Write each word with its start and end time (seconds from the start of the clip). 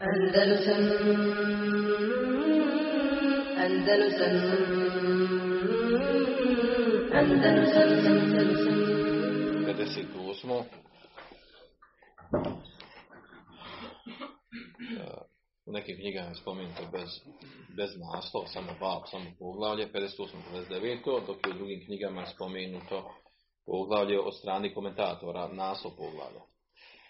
Andalusam 0.00 0.82
Andalusam 3.64 4.34
Andalusam 7.12 7.90
Andalusam 8.08 8.70
58. 9.66 10.64
U 15.66 15.72
nekim 15.72 15.96
knjigama 15.96 16.28
je 16.28 16.34
bez, 16.92 17.10
bez 17.76 17.90
naslova, 17.98 18.46
samo 18.46 18.72
bab, 18.80 19.02
samo 19.10 19.24
poglavlje, 19.38 19.92
58. 19.92 20.26
59. 20.70 21.26
dok 21.26 21.46
je 21.46 21.50
u 21.50 21.56
drugim 21.56 21.84
knjigama 21.86 22.26
spomenuto 22.26 23.10
poglavlje 23.66 24.20
od 24.20 24.34
strani 24.38 24.74
komentatora, 24.74 25.48
naslov 25.52 25.92
poglavlja. 25.96 26.40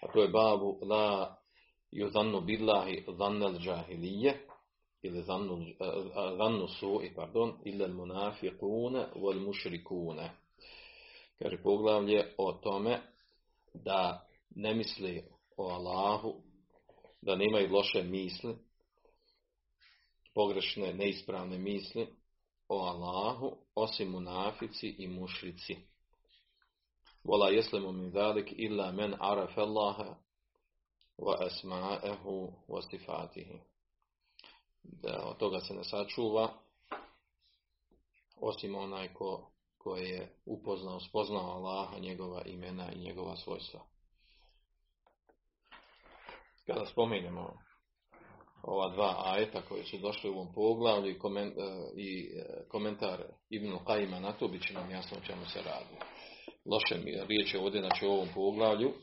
A 0.01 0.11
to 0.13 0.21
je 0.21 0.27
babu 0.27 0.79
la 0.81 1.40
yuzannu 1.91 2.41
billahi 2.41 3.03
zannal 3.17 3.59
džahilije, 3.59 4.47
ili 5.01 5.21
zannu, 5.21 5.65
zannu 6.37 6.67
su'i, 6.67 7.13
pardon, 7.15 7.53
illa 7.65 7.87
munafiquna 7.87 9.07
wal 9.15 9.39
mušrikune. 9.39 10.31
Kaže 11.39 11.57
poglavlje 11.63 12.33
o 12.37 12.53
tome 12.53 13.01
da 13.73 14.27
ne 14.55 14.73
misli 14.73 15.23
o 15.57 15.67
Allahu, 15.67 16.33
da 17.21 17.35
nemaju 17.35 17.73
loše 17.73 18.03
misli, 18.03 18.55
pogrešne, 20.33 20.93
neispravne 20.93 21.57
misli 21.57 22.07
o 22.69 22.77
Allahu, 22.77 23.57
osim 23.75 24.11
munafici 24.11 24.95
i 24.97 25.07
mušrici. 25.07 25.75
Vola 27.23 27.49
jeslemu 27.49 27.91
min 27.91 28.11
zalik 28.11 28.53
illa 28.57 28.91
men 28.91 29.15
araf 29.19 29.57
Allaha 29.57 30.15
wa 32.67 32.81
sifatihi. 32.89 33.59
Da 34.83 35.23
od 35.25 35.37
toga 35.37 35.59
se 35.59 35.73
ne 35.73 35.83
sačuva, 35.83 36.49
osim 38.41 38.75
onaj 38.75 39.13
ko, 39.13 39.51
ko 39.77 39.95
je 39.95 40.35
upoznao, 40.45 40.99
spoznao 40.99 41.51
Allaha, 41.51 41.99
njegova 41.99 42.41
imena 42.45 42.91
i 42.91 42.99
njegova 42.99 43.35
svojstva. 43.35 43.79
Kada 46.65 46.85
spomenemo 46.85 47.53
ova 48.63 48.89
dva 48.89 49.21
ajeta 49.25 49.61
koji 49.61 49.83
su 49.83 49.97
došli 49.97 50.29
u 50.29 50.33
ovom 50.33 50.53
poglavlju 50.53 51.09
i, 51.09 51.17
i 51.95 52.29
komentar 52.69 53.23
Ibn 53.49 53.77
Qajima 53.85 54.19
na 54.19 54.33
to, 54.33 54.47
bit 54.47 54.67
će 54.67 54.73
nam 54.73 54.91
jasno 54.91 55.17
o 55.17 55.25
čemu 55.25 55.45
se 55.45 55.61
radi. 55.61 55.95
Loše 56.65 57.25
riječ 57.27 57.53
je 57.53 57.59
ovdje, 57.59 57.81
znači 57.81 58.05
u 58.05 58.11
ovom 58.11 58.27
poglavlju, 58.35 58.93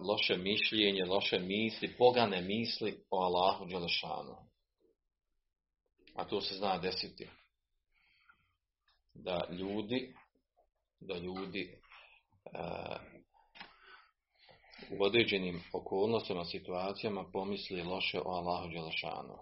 loše 0.00 0.36
mišljenje, 0.36 1.04
loše 1.04 1.38
misli, 1.38 1.96
pogane 1.98 2.42
misli 2.42 3.04
o 3.10 3.22
Allahu 3.22 3.64
Đelešanu. 3.64 4.36
A 6.14 6.24
to 6.24 6.40
se 6.40 6.54
zna 6.54 6.78
desiti. 6.78 7.28
Da 9.14 9.48
ljudi, 9.50 10.14
da 11.00 11.14
ljudi 11.18 11.78
u 14.90 15.04
određenim 15.04 15.62
okolnostima, 15.72 16.44
situacijama 16.44 17.24
pomisli 17.32 17.82
loše 17.82 18.20
o 18.20 18.30
Allahu 18.30 18.68
Đelešanu. 18.68 19.38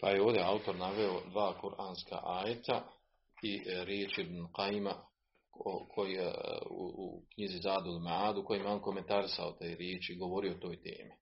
Pa 0.00 0.10
je 0.10 0.22
ovdje 0.22 0.42
autor 0.42 0.76
naveo 0.76 1.20
dva 1.30 1.60
kuranska 1.60 2.20
ajeta 2.24 2.88
i 3.42 3.62
riječ 3.66 4.18
Ibn 4.18 4.46
Qajma 4.52 5.07
koji 5.94 6.12
je 6.12 6.32
u, 6.70 6.84
u 6.96 7.22
knjizi 7.34 7.58
Zadul 7.58 7.98
Maadu 7.98 8.44
koji 8.44 8.58
je 8.58 8.66
on 8.66 8.80
komentarisao 8.80 9.52
te 9.52 9.74
riječi 9.74 10.16
govorio 10.16 10.52
o 10.52 10.58
toj 10.58 10.82
temi. 10.82 11.12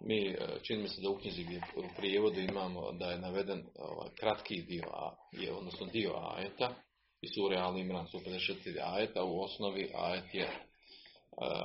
Mi, 0.00 0.36
čini 0.62 0.82
mi 0.82 0.88
se 0.88 1.00
da 1.00 1.10
u 1.10 1.18
knjizi 1.18 1.44
u 1.76 1.82
prijevodu 1.96 2.40
imamo 2.40 2.92
da 2.92 3.10
je 3.10 3.18
naveden 3.18 3.64
ovaj, 3.78 4.10
kratki 4.20 4.62
dio, 4.62 4.84
je, 5.32 5.52
odnosno 5.52 5.86
dio 5.86 6.12
ajeta, 6.14 6.74
i 7.20 7.28
sure 7.28 7.56
Al 7.56 7.78
Imran 7.78 8.06
154 8.06 8.78
ajeta, 8.82 9.24
u 9.24 9.40
osnovi 9.40 9.90
ajet 9.94 10.34
je, 10.34 10.48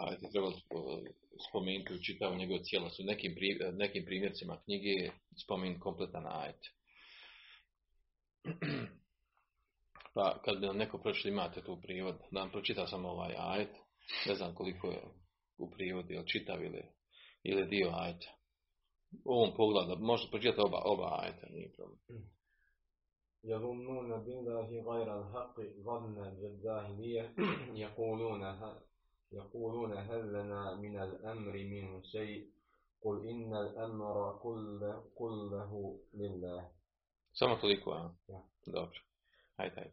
ajet 0.07 0.21
je 0.21 0.31
trebalo 0.31 0.53
spomenuti 1.49 1.93
u 1.93 2.03
čitavu 2.03 2.35
njegov 2.35 2.57
cijelost. 2.57 2.99
U 2.99 3.03
nekim, 3.03 3.35
nekim 3.73 4.05
primjercima 4.05 4.61
knjige 4.63 4.89
je 4.89 5.11
spomenut 5.43 5.81
kompletan 5.81 6.25
ajet. 6.27 6.59
Pa 10.14 10.40
kad 10.44 10.60
bi 10.60 10.66
nam 10.66 10.76
neko 10.76 10.98
pročito 10.98 11.28
imate 11.28 11.62
tu 11.62 11.80
prijevod, 11.82 12.14
da 12.30 12.40
nam 12.40 12.50
pročita 12.50 12.86
samo 12.86 13.08
ovaj 13.08 13.34
ajet, 13.38 13.70
ne 14.26 14.34
znam 14.34 14.54
koliko 14.54 14.86
je 14.86 15.02
u 15.58 15.70
prijevodu, 15.70 16.12
ili 16.12 16.26
čitav 16.26 16.64
ili, 16.64 16.82
ili 17.42 17.66
dio 17.66 17.90
ajeta. 17.94 18.30
U 19.24 19.32
ovom 19.32 19.56
pogledu, 19.56 19.96
možete 20.00 20.30
pročitati 20.30 20.60
oba, 20.60 20.82
oba 20.84 21.18
ajeta, 21.20 21.46
nije 21.50 21.72
problem. 21.72 22.28
يظنون 23.44 24.24
بالله 24.24 24.68
غير 24.90 25.08
الحق 25.20 25.56
ظن 25.60 26.18
الجاهلية 26.24 27.34
يقولون 27.84 28.44
هل 28.44 28.76
يقولون 29.32 29.92
هل 29.92 30.32
لنا 30.32 30.74
من 30.74 31.02
الأمر 31.02 31.52
من 31.52 32.02
شيء 32.04 32.50
قل 33.00 33.28
إن 33.28 33.56
الأمر 33.56 34.38
كله, 34.42 35.04
كله 35.14 36.00
لله 36.14 36.70
Samo 37.32 37.56
toliko, 37.56 37.92
a? 37.92 38.14
Ja. 38.28 38.42
Dobro. 38.66 38.98
Hajde, 39.56 39.92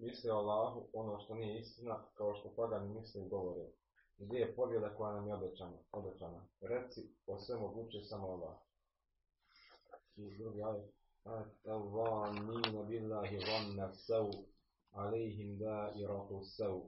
misle 0.00 0.32
o 0.32 0.36
Allahu 0.36 0.88
ono 0.92 1.20
što 1.20 1.34
nije 1.34 1.60
istina, 1.60 2.04
kao 2.14 2.34
što 2.34 2.54
pagani 2.56 2.94
misle 2.94 3.22
i 3.22 3.28
govore. 3.28 3.70
Gdje 4.18 4.38
je 4.38 4.56
pobjeda 4.56 4.96
koja 4.96 5.12
nam 5.12 5.28
je 5.28 5.34
obećana? 5.34 5.78
obećana? 5.92 6.46
Reci, 6.60 7.00
o 7.26 7.38
sve 7.38 7.56
moguće 7.56 8.00
samo 8.02 8.28
Allah. 8.28 8.56
I 10.16 10.38
drugi 10.38 10.62
ajet. 10.62 10.94
At-tavamina 11.24 12.82
billahi 12.82 13.36
vanna 13.36 13.92
sav, 13.92 14.30
alejhim 14.90 15.58
da 15.58 15.92
iratu 15.96 16.40
sav. 16.42 16.80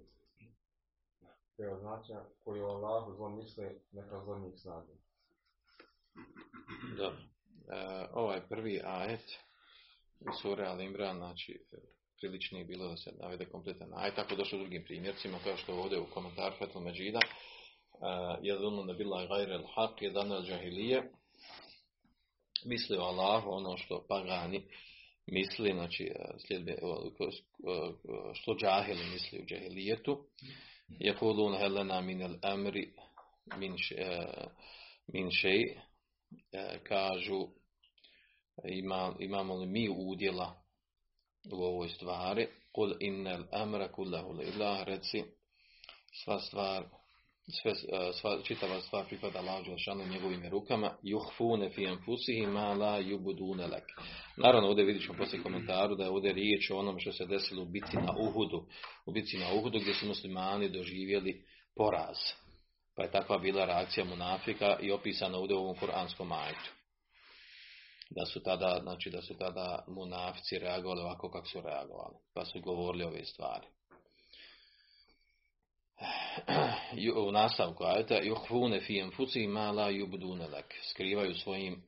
To 1.57 1.63
je 1.63 1.75
označaj 1.75 2.17
koji 2.45 2.61
o 2.61 2.67
Allahu 2.67 3.15
zlom 3.15 3.37
misle, 3.37 3.75
neka 3.93 4.25
zlom 4.25 4.43
njih 4.43 4.61
snadi. 4.61 4.93
Dobro. 6.97 7.23
E, 7.69 8.09
ovaj 8.13 8.49
prvi 8.49 8.81
ajet 8.85 9.31
sura 10.43 10.71
Al 10.71 10.81
Imran, 10.81 11.17
znači 11.17 11.67
prilični 12.25 12.59
je 12.59 12.65
bilo 12.65 12.89
da 12.89 12.97
se 12.97 13.13
navede 13.21 13.45
kompletan 13.45 13.89
ajet, 13.95 14.15
tako 14.15 14.37
došlo 14.37 14.59
drugim 14.59 14.85
primjercima, 14.85 15.39
kao 15.45 15.57
što 15.57 15.73
je 15.73 15.79
ovdje 15.79 16.01
u 16.01 16.07
komentaru 16.15 16.55
Fetul 16.59 16.83
Međida, 16.83 17.21
jedunu 18.43 18.85
ne 18.85 18.95
bila 18.95 19.27
gajre 19.27 19.59
al-haq, 19.59 19.95
jedan 20.01 20.33
al-đahilije, 20.33 21.03
misli 22.67 22.97
o 22.97 23.03
Allahu 23.03 23.51
ono 23.51 23.77
što 23.77 24.07
pagani 24.09 24.63
misli, 25.27 25.73
znači 25.73 26.11
slijedbe, 26.47 26.77
što 28.35 28.55
džahili 28.55 29.11
misli 29.13 29.41
u 29.43 29.47
džahilijetu. 29.47 30.25
Jekulun 30.89 31.57
helena 31.59 32.01
min 32.01 32.23
el 32.23 32.35
amri 32.43 32.93
min, 33.57 33.75
min 35.13 35.31
šej, 35.31 35.63
kažu 36.83 37.49
ima, 38.65 39.15
imamo 39.19 39.55
li 39.55 39.67
mi 39.67 39.89
udjela 39.89 40.64
u 41.53 41.63
ovoj 41.63 41.89
stvari, 41.89 42.47
kul 42.73 42.95
innel 43.01 43.43
amra 43.53 43.89
kullahu 43.93 44.33
lillah, 44.33 44.83
reci 44.87 45.25
sva 46.25 46.39
stvar 46.39 46.85
sve, 47.51 47.75
sva, 48.13 48.39
čitava 48.43 48.81
stvar 48.81 49.05
pripada 49.05 49.39
Allahu 49.39 49.65
Đelšanu 49.65 50.07
njegovim 50.07 50.49
rukama, 50.51 50.97
juhfune 51.03 51.71
fi 51.71 51.87
anfusihim 51.87 52.51
ma 52.51 52.75
la 52.75 53.01
yubudune 53.01 53.67
lek. 53.67 53.85
Naravno, 54.37 54.69
ovdje 54.69 54.85
vidjet 54.85 55.05
ćemo 55.05 55.19
poslije 55.19 55.43
komentaru 55.43 55.95
da 55.95 56.05
je 56.05 56.11
ovdje 56.11 56.33
riječ 56.33 56.71
o 56.71 56.79
onome 56.79 57.01
što 57.01 57.13
se 57.13 57.27
desilo 57.27 57.63
u 57.63 57.67
bici 57.67 57.97
na 57.97 58.15
Uhudu. 58.19 58.67
U 59.07 59.13
bici 59.13 59.39
na 59.39 59.55
Uhudu 59.55 59.79
gdje 59.81 59.95
su 59.95 60.07
muslimani 60.07 60.69
doživjeli 60.69 61.45
poraz. 61.77 62.17
Pa 62.97 63.03
je 63.03 63.11
takva 63.11 63.39
bila 63.39 63.65
reakcija 63.65 64.05
munafika 64.05 64.79
i 64.81 64.93
opisana 64.93 65.39
ovdje 65.39 65.57
u 65.57 65.61
ovom 65.61 65.77
kuranskom 65.77 66.33
ajetu. 66.33 66.71
Da 68.17 68.27
su 68.27 68.43
tada, 68.43 68.81
znači 68.83 69.11
da 69.11 69.23
su 69.23 69.35
tada 69.39 69.85
munafici 69.89 70.59
reagovali 70.59 71.01
ovako 71.01 71.31
kako 71.31 71.47
su 71.47 71.61
reagovali. 71.61 72.15
Pa 72.35 72.45
su 72.45 72.61
govorili 72.61 73.05
ove 73.05 73.25
stvari 73.25 73.67
u 77.27 77.33
nastavku 77.33 77.85
ajeta 77.85 78.15
yuhfune 78.15 78.87
fi 78.87 79.03
anfusihim 79.03 79.51
ma 79.51 79.71
la 79.71 79.91
yubduna 79.91 80.53
lak 80.53 80.75
skrivaju 80.91 81.35
svojim 81.35 81.83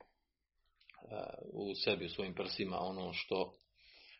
u 1.53 1.75
sebi 1.75 2.05
u 2.05 2.09
svojim 2.09 2.33
prsima 2.33 2.79
ono 2.79 3.13
što 3.13 3.53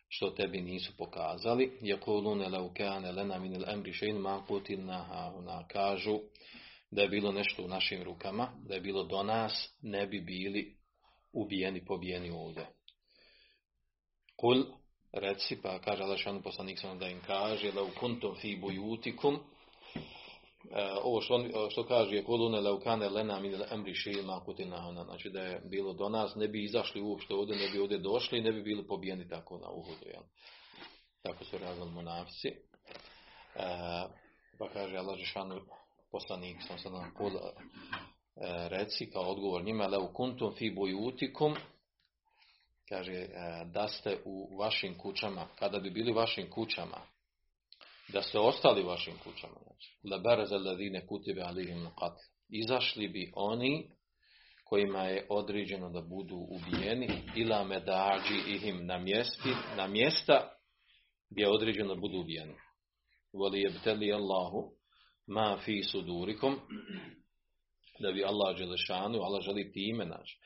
što 0.10 0.30
tebi 0.30 0.62
nisu 0.62 0.98
pokazali 0.98 1.80
yaquluna 1.81 2.50
law 2.50 2.74
kana 2.77 3.12
lana 3.12 3.39
min 3.39 3.56
al-amri 3.56 3.94
shay'un 3.94 4.19
ma 4.19 4.42
qutilna 4.50 5.03
hauna 5.03 5.68
kažu 5.68 6.19
da 6.92 7.01
je 7.01 7.07
bilo 7.07 7.31
nešto 7.31 7.63
u 7.63 7.68
našim 7.68 8.03
rukama 8.03 8.51
da 8.68 8.75
je 8.75 8.81
bilo 8.81 9.03
do 9.03 9.24
nas 9.24 9.69
ne 9.81 10.07
bi 10.07 10.21
bili 10.21 10.76
ubijeni 11.33 11.85
pobijeni 11.85 12.29
ovdje 12.29 12.68
kul 14.35 14.65
reci 15.12 15.62
pa 15.62 15.79
kaže 15.79 16.03
Allah 16.03 16.18
šanu 16.18 16.41
poslanik 16.41 16.79
sam 16.79 17.00
da 17.00 17.07
im 17.07 17.21
kaže 17.27 17.71
law 17.71 17.89
kuntum 18.00 18.35
fi 18.35 18.56
buyutikum 18.62 19.39
ovo 21.03 21.21
što, 21.21 21.35
on, 21.35 21.51
što 21.69 21.83
kaže 21.83 22.15
je 22.15 22.24
kolune 22.24 22.62
leukane 22.62 23.09
lena 23.09 23.39
min 23.39 23.56
emri 23.71 23.94
šilma 23.94 24.41
kutilna 24.45 25.03
znači 25.06 25.29
da 25.29 25.41
je 25.41 25.62
bilo 25.65 25.94
do 25.94 26.09
nas, 26.09 26.35
ne 26.35 26.47
bi 26.47 26.63
izašli 26.63 27.01
uopšte 27.01 27.33
ovdje, 27.33 27.56
ne 27.56 27.69
bi 27.69 27.79
ovdje 27.79 27.97
došli, 27.97 28.41
ne 28.41 28.51
bi 28.51 28.62
bili 28.62 28.88
pobijeni 28.88 29.29
tako 29.29 29.57
na 29.57 29.69
uhudu. 29.69 30.06
Jel? 30.06 30.24
Tako 31.21 31.44
su 31.44 31.57
razili 31.57 31.91
monafici. 31.91 32.47
E, 32.47 32.53
pa 34.59 34.69
kaže 34.74 34.97
Allah 34.97 35.19
poslanik, 36.12 36.57
sam 36.68 36.77
sad 36.79 36.91
nam 36.91 37.03
e, 37.03 37.13
reci 38.69 39.10
kao 39.12 39.24
odgovor 39.24 39.63
njima, 39.63 39.88
leu 39.88 40.13
kuntum 40.13 40.54
fi 40.57 40.72
bujutikum, 40.72 41.56
kaže 42.89 43.13
e, 43.13 43.30
da 43.74 43.88
ste 43.88 44.18
u 44.25 44.57
vašim 44.57 44.98
kućama, 44.98 45.48
kada 45.60 45.80
bi 45.80 45.89
bili 45.89 46.12
u 46.12 46.16
vašim 46.16 46.50
kućama, 46.50 47.01
da 48.13 48.22
ste 48.22 48.39
ostali 48.39 48.84
u 48.84 48.88
vašim 48.88 49.13
kućama, 49.24 49.56
znači, 49.63 49.98
la 50.04 50.57
ladine 50.66 51.07
kutibe 51.07 51.42
alihim. 51.42 51.88
Izašli 52.50 53.07
bi 53.07 53.31
oni 53.36 53.89
kojima 54.66 55.04
je 55.04 55.28
određeno 55.30 55.89
da 55.89 56.01
budu 56.01 56.36
ubijeni 56.36 57.24
ila 57.36 57.63
medađi 57.63 58.56
ihim 58.56 58.86
na 58.86 58.98
mjesti, 58.98 59.50
na 59.78 59.88
mjesta 59.88 60.50
gdje 61.30 61.42
je 61.42 61.50
određeno 61.50 61.95
da 61.95 62.01
budu 62.01 62.18
ubijeni. 62.18 62.56
Voli 63.34 63.62
jebteli 63.62 64.13
Allahu 64.13 64.72
ma 65.28 65.57
fi 65.66 65.84
sudurikom 65.84 66.60
da 67.99 68.11
bi 68.11 68.23
Allah 68.23 68.57
želešanu, 68.57 69.21
Allah 69.21 69.41
želi 69.41 69.71
time 69.71 70.05
naći 70.05 70.38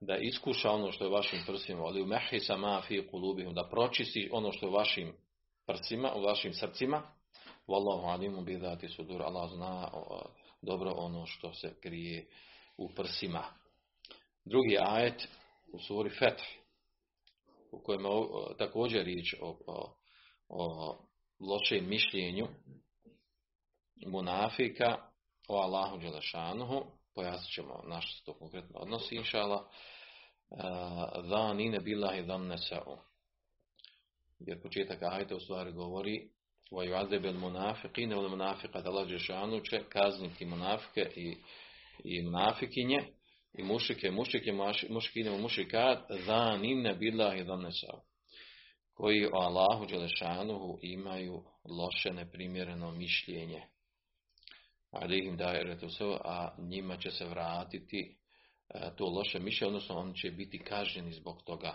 da 0.00 0.16
iskuša 0.16 0.70
ono 0.70 0.92
što 0.92 1.04
je 1.04 1.10
vašim 1.10 1.38
prsima, 1.46 1.82
ali 1.82 2.02
u 2.02 2.06
mehisa 2.06 2.56
ma 2.56 2.82
fi 2.88 3.08
kulubihim, 3.10 3.54
da 3.54 3.68
pročisti 3.70 4.28
ono 4.32 4.52
što 4.52 4.66
je 4.66 4.72
vašim 4.72 5.12
prsima, 5.66 6.12
u 6.16 6.22
vašim 6.22 6.52
srcima. 6.52 7.02
Wallahu 7.66 8.12
alimu 8.12 8.42
bi 8.42 8.58
dati 8.58 8.88
sudur. 8.88 9.22
Allah 9.22 9.50
zna 9.50 9.90
dobro 10.62 10.92
ono 10.96 11.26
što 11.26 11.52
se 11.52 11.74
krije 11.80 12.26
u 12.76 12.94
prsima. 12.94 13.44
Drugi 14.44 14.76
ajet 14.80 15.28
u 15.72 15.78
suri 15.78 16.10
Fetr, 16.10 16.44
u 17.72 17.82
kojem 17.82 18.04
je 18.04 18.10
također 18.58 19.04
riječ 19.04 19.34
o, 19.40 19.58
o, 19.66 19.94
o 20.48 20.96
lošem 21.40 21.88
mišljenju 21.88 22.48
munafika 24.06 25.10
o 25.47 25.55
Allahu 25.57 25.97
Đelešanuhu, 25.97 26.85
pojasnit 27.15 27.53
ćemo 27.53 27.83
na 27.87 28.01
što 28.01 28.17
se 28.17 28.25
to 28.25 28.33
konkretno 28.33 28.79
odnosi, 28.79 29.15
inšala, 29.15 29.69
nine 31.55 31.79
billahi 31.79 32.21
dhanne 32.21 32.57
sa'u. 32.57 32.97
Jer 34.39 34.61
početak 34.61 35.03
ajta 35.03 35.35
u 35.35 35.39
stvari 35.39 35.71
govori 35.71 36.29
وَيُعَذِبَ 36.71 37.25
الْمُنَافِقِينَ 37.25 38.13
وَالْمُنَافِقَ 38.13 38.83
da 38.83 38.89
Allah 38.89 39.07
Đelešanuhu 39.07 39.65
će 39.65 39.83
kazniti 39.89 40.45
munafike 40.45 41.11
i, 41.15 41.37
i 42.03 42.21
munafikinje 42.21 43.03
i 43.53 43.63
mušike, 43.63 44.11
mušike, 44.11 44.51
mušikine 44.89 45.35
i 45.35 45.41
mušikat 45.41 45.99
dhanine 46.25 46.93
billahi 46.93 47.43
dhanne 47.43 47.69
sa'u 47.71 47.99
koji 48.93 49.25
o 49.25 49.37
Allahu 49.37 49.85
Đelešanuhu 49.85 50.79
imaju 50.81 51.43
loše 51.65 52.13
neprimjereno 52.13 52.91
mišljenje 52.91 53.61
alihim 54.90 55.36
dajeretu 55.36 55.88
a 56.24 56.54
njima 56.58 56.96
će 56.96 57.10
se 57.10 57.24
vratiti 57.24 58.16
e, 58.68 58.90
to 58.96 59.04
loše 59.04 59.38
mišljenje, 59.38 59.68
odnosno 59.68 59.98
oni 59.98 60.14
će 60.16 60.30
biti 60.30 60.58
kažnjeni 60.58 61.12
zbog 61.12 61.42
toga. 61.42 61.74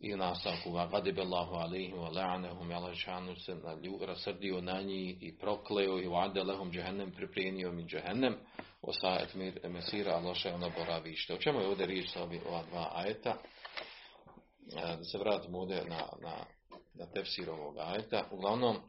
I 0.00 0.14
u 0.14 0.16
nastavku, 0.16 0.72
va 0.72 0.86
gadibe 0.86 1.22
Allahu 1.22 1.54
alihim 1.54 1.96
wa 1.96 2.12
la'anehum, 2.12 2.74
Allah 2.74 2.96
se 3.44 3.54
rasrdio 4.06 4.60
na 4.60 4.80
njih 4.80 5.22
i 5.22 5.38
prokleo 5.38 6.00
i 6.00 6.06
vade 6.06 6.42
lehum 6.42 6.72
džehennem, 6.72 7.12
pripremio 7.12 7.72
mi 7.72 7.84
džehennem, 7.84 8.36
mir 9.34 9.60
mesira, 9.68 10.12
a 10.12 10.20
loše 10.20 10.54
ono 10.54 10.70
boravište. 10.78 11.34
O 11.34 11.38
čemu 11.38 11.60
je 11.60 11.66
ovdje 11.66 11.86
riječ 11.86 12.10
sa 12.10 12.22
ova 12.22 12.62
dva 12.70 12.90
ajeta? 12.94 13.36
E, 14.76 14.96
da 14.96 15.04
se 15.04 15.18
vratimo 15.18 15.58
ovdje 15.58 15.84
na, 15.84 16.08
na 16.22 16.44
na 16.93 17.05
tefsir 17.05 17.49
ovog 17.49 17.77
ajeta. 17.77 18.27
Uglavnom, 18.31 18.75
e, 18.75 18.79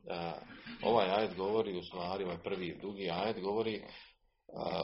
ovaj 0.82 1.11
ajet 1.11 1.37
govori, 1.37 1.78
u 1.78 1.82
stvari, 1.82 2.25
ovaj 2.25 2.38
prvi 2.38 2.78
drugi 2.81 3.11
ajet 3.11 3.40
govori 3.40 3.75
e, 3.75 3.82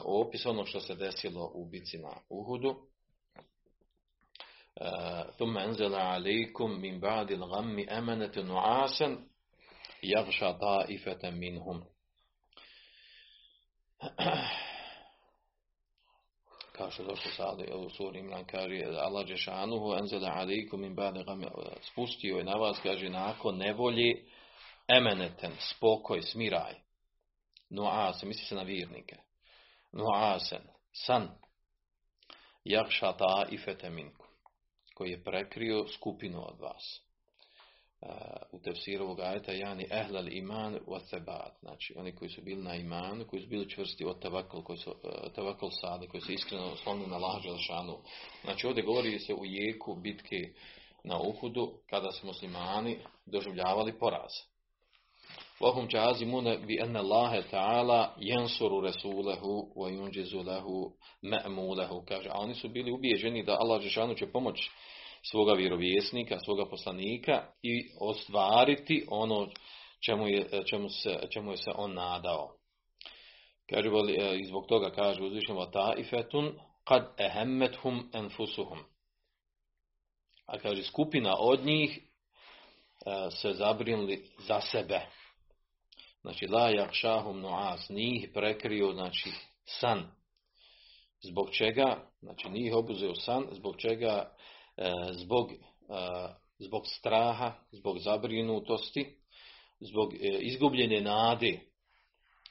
o 0.05 0.21
opisu 0.21 0.49
onog 0.49 0.67
što 0.67 0.79
se 0.79 0.95
desilo 0.95 1.51
u 1.53 1.65
bici 1.65 1.97
na 1.97 2.13
Uhudu. 2.29 2.87
ثم 5.37 5.57
أنزل 5.57 5.95
عليكم 5.95 6.71
من 6.71 6.99
بعد 6.99 7.31
الغم 7.31 7.79
أمنة 7.89 8.31
نعاسا 8.37 9.17
يغشى 10.03 10.53
طائفة 10.53 11.29
منهم 11.29 11.83
kao 13.99 14.50
što 16.92 17.02
je 17.02 17.08
došlo 17.08 17.30
sada 17.30 17.76
u 17.76 17.90
suri 17.90 18.18
Imran 18.18 18.44
kaže 18.44 18.84
Allah 18.98 19.26
Đešanuhu 19.26 19.94
enzela 19.94 20.32
alikum 20.34 20.96
ba'de 20.96 21.24
spustio 21.92 22.36
je 22.36 22.44
na 22.44 22.54
vas 22.54 22.78
kaže 22.82 23.08
nakon 23.08 23.56
nevolji 23.56 24.24
emeneten, 24.88 25.52
spokoj, 25.58 26.22
smiraj. 26.22 26.74
Nuasen, 27.70 28.28
misli 28.28 28.44
se 28.44 28.54
na 28.54 28.62
vjernike. 28.62 29.16
Nuasen, 29.92 30.62
san. 30.92 31.28
Jakša 32.64 33.12
ta 33.12 33.46
ifete 33.50 33.90
minku 33.90 34.26
koji 34.94 35.10
je 35.10 35.24
prekrio 35.24 35.88
skupinu 35.88 36.48
od 36.48 36.60
vas 36.60 37.02
u 38.52 38.58
tefsiru 38.58 39.04
ovog 39.04 39.20
ajeta 39.20 39.52
jani 39.52 39.86
ehlal 39.90 40.32
iman 40.32 40.78
wa 40.86 41.00
sebat. 41.00 41.52
Znači 41.60 41.94
oni 41.96 42.14
koji 42.14 42.30
su 42.30 42.42
bili 42.42 42.62
na 42.62 42.74
imanu, 42.74 43.26
koji 43.26 43.42
su 43.42 43.48
bili 43.48 43.70
čvrsti 43.70 44.04
od 44.04 44.22
tavakol, 44.22 44.62
koji 44.62 44.78
su 44.78 44.90
uh, 44.90 45.32
tavakol 45.34 45.70
sadi, 45.80 46.06
koji 46.06 46.20
su 46.20 46.32
iskreno 46.32 46.64
oslonili 46.64 47.10
na 47.10 47.16
Allah 47.16 47.42
Želšanu. 47.42 47.98
Znači 48.44 48.66
ovdje 48.66 48.82
govori 48.82 49.18
se 49.18 49.34
u 49.34 49.44
jeku 49.44 49.94
bitke 49.94 50.52
na 51.04 51.18
Uhudu 51.20 51.72
kada 51.90 52.10
su 52.10 52.26
muslimani 52.26 52.98
doživljavali 53.26 53.98
poraz. 53.98 54.30
Vahum 55.60 55.88
mune 56.26 56.58
bi 56.58 56.78
enne 56.82 56.98
Allahe 56.98 57.42
ta'ala 57.50 58.08
jensuru 58.16 58.80
rasulehu 58.80 59.72
wa 59.76 59.90
yunjizu 59.90 60.46
lehu 60.46 60.92
me'mulehu. 61.22 62.04
Kaže, 62.08 62.28
a 62.28 62.38
oni 62.38 62.54
su 62.54 62.68
bili 62.68 62.92
ubijeđeni 62.92 63.44
da 63.44 63.56
Allah 63.60 63.82
Želšanu 63.82 64.14
će 64.14 64.26
pomoći 64.26 64.70
svoga 65.30 65.52
vjerovjesnika, 65.52 66.38
svoga 66.38 66.66
poslanika 66.66 67.46
i 67.62 67.90
ostvariti 68.00 69.06
ono 69.08 69.48
čemu 70.06 70.28
je, 70.28 70.48
čemu 70.66 70.88
se, 70.88 71.20
čemu 71.30 71.50
je 71.50 71.56
se 71.56 71.70
on 71.74 71.94
nadao. 71.94 72.56
Kaže, 73.70 73.88
e, 73.88 74.38
i 74.38 74.44
zbog 74.44 74.66
toga 74.66 74.90
kaže 74.90 75.22
uzvišeno 75.22 75.66
taifetun 75.66 76.58
kad 76.84 77.14
ehemmethum 77.18 78.10
enfusuhum. 78.12 78.78
A 80.46 80.58
kaže, 80.58 80.82
skupina 80.82 81.36
od 81.38 81.64
njih 81.64 81.98
e, 81.98 82.00
se 83.30 83.52
zabrinuli 83.52 84.24
za 84.38 84.60
sebe. 84.60 85.00
Znači, 86.20 86.46
la 86.46 86.70
jakšahum 86.70 87.40
nuas, 87.40 87.88
njih 87.90 88.30
prekrio, 88.34 88.92
znači, 88.92 89.30
san. 89.64 90.10
Zbog 91.20 91.50
čega, 91.50 92.10
znači, 92.20 92.48
njih 92.50 92.74
obuzeo 92.74 93.14
san, 93.14 93.46
zbog 93.50 93.76
čega 93.76 94.34
zbog, 95.12 95.52
e, 95.52 95.56
zbog 96.58 96.82
straha, 96.86 97.52
zbog 97.72 97.98
zabrinutosti, 97.98 99.16
zbog 99.80 100.14
e, 100.14 100.38
izgubljene 100.40 101.00
nade. 101.00 101.60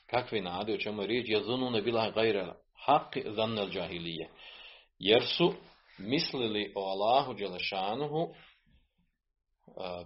Kakve 0.06 0.42
nade, 0.42 0.74
o 0.74 0.78
čemu 0.78 1.02
je 1.02 1.08
riječ? 1.08 1.26
Jazunu 1.30 1.70
ne 1.70 1.82
bila 1.82 2.12
gajra 2.12 2.56
haq 2.88 3.34
zannel 3.36 3.70
džahilije. 3.70 4.30
Jer 5.00 5.24
su 5.38 5.54
mislili 5.98 6.74
o 6.76 6.82
Allahu 6.82 7.34
Đelešanuhu 7.34 8.34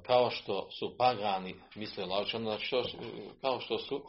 kao 0.06 0.30
što 0.30 0.70
su 0.80 0.96
pagani 0.98 1.56
mislili 1.76 2.10
o 2.12 2.26
znači 2.26 2.76
kao 3.42 3.60
što 3.60 3.78
su 3.78 4.04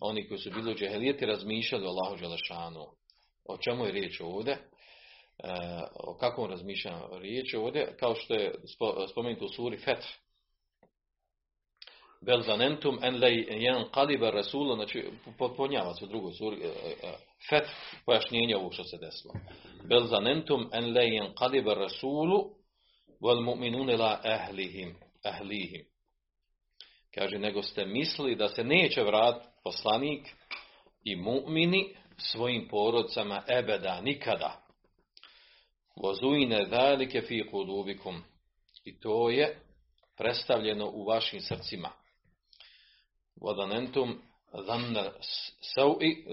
oni 0.00 0.28
koji 0.28 0.38
su 0.38 0.50
bili 0.50 0.72
u 0.72 0.74
džahelijeti 0.74 1.26
razmišljali 1.26 1.86
o 1.86 1.88
Allahu 1.88 2.16
Đelešanu. 2.16 2.86
O 3.44 3.56
čemu 3.56 3.84
je 3.84 3.92
riječ 3.92 4.20
ovdje? 4.20 4.58
O 6.04 6.14
kakvom 6.14 6.50
razmišljanju 6.50 7.18
riječ 7.20 7.54
ovdje, 7.54 7.96
kao 8.00 8.14
što 8.14 8.34
je 8.34 8.54
spomenuto 9.10 9.44
u 9.44 9.48
suri 9.48 9.76
Fetr. 9.76 10.06
Bel 12.20 12.40
zanentum 12.40 12.98
en 13.02 13.20
lej 13.20 13.46
jen 13.48 13.84
kaliba 13.94 14.30
rasula, 14.30 14.74
znači 14.74 15.10
popunjava 15.38 15.94
se 15.94 16.04
u 16.04 16.08
drugoj 16.08 16.32
suri 16.32 16.56
e, 16.62 16.66
e, 16.66 17.08
e, 17.08 17.12
Fetr, 17.50 17.70
pojašnjenje 18.06 18.56
ovog 18.56 18.74
što 18.74 18.84
se 18.84 18.96
desilo. 18.96 19.34
Bel 19.88 20.06
zanentum 20.06 20.68
en 20.72 20.92
lej 20.92 21.14
jen 21.14 21.34
kaliba 21.34 21.74
rasulu, 21.74 22.58
wal 23.20 23.40
mu'minune 23.42 23.96
la 23.96 24.20
ahlihim, 24.24 24.94
ahlihim. 25.24 25.84
Kaže, 27.14 27.38
nego 27.38 27.62
ste 27.62 27.86
mislili 27.86 28.36
da 28.36 28.48
se 28.48 28.64
neće 28.64 29.02
vrat 29.02 29.42
poslanik 29.64 30.26
i 31.04 31.16
mu'mini 31.16 31.96
svojim 32.16 32.68
porodcama 32.68 33.42
ebeda, 33.48 34.00
nikada. 34.00 34.67
Vozujne 36.02 36.64
dalike 36.64 37.20
fi 37.20 37.46
kulubikum. 37.50 38.22
I 38.84 39.00
to 39.00 39.30
je 39.30 39.56
predstavljeno 40.18 40.90
u 40.94 41.04
vašim 41.04 41.40
srcima. 41.40 41.90
Vodanentum 43.40 44.18
zanna 44.66 45.04
sau'i, 45.76 46.24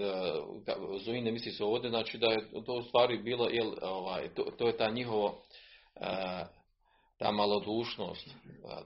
Zuin 1.04 1.24
ne 1.24 1.32
misli 1.32 1.52
se 1.52 1.64
ovdje, 1.64 1.90
znači 1.90 2.18
da 2.18 2.26
je 2.26 2.64
to 2.66 2.72
u 2.72 2.82
stvari 2.82 3.18
bilo, 3.18 3.48
jel, 3.48 3.72
ovaj, 3.82 4.34
to, 4.34 4.42
to 4.58 4.66
je 4.66 4.76
ta 4.76 4.90
njihovo, 4.90 5.42
e, 5.96 6.06
ta 7.18 7.30
malodušnost, 7.32 8.28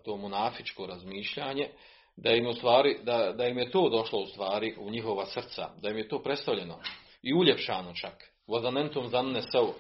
to 0.05 0.17
munafičko 0.17 0.87
razmišljanje, 0.87 1.69
da 2.17 2.31
im, 2.31 2.47
u 2.47 2.53
stvari, 2.53 2.99
da, 3.03 3.33
da 3.33 3.47
im 3.47 3.59
je 3.59 3.71
to 3.71 3.89
došlo 3.89 4.19
u 4.19 4.27
stvari 4.27 4.77
u 4.79 4.91
njihova 4.91 5.27
srca, 5.27 5.71
da 5.83 5.91
im 5.91 5.97
je 5.97 6.09
to 6.09 6.23
predstavljeno 6.23 6.81
i 7.23 7.35
uljepšano 7.35 7.95
čak. 7.95 8.33
Vodanentum 8.47 9.09
zanne 9.09 9.43
sau. 9.43 9.73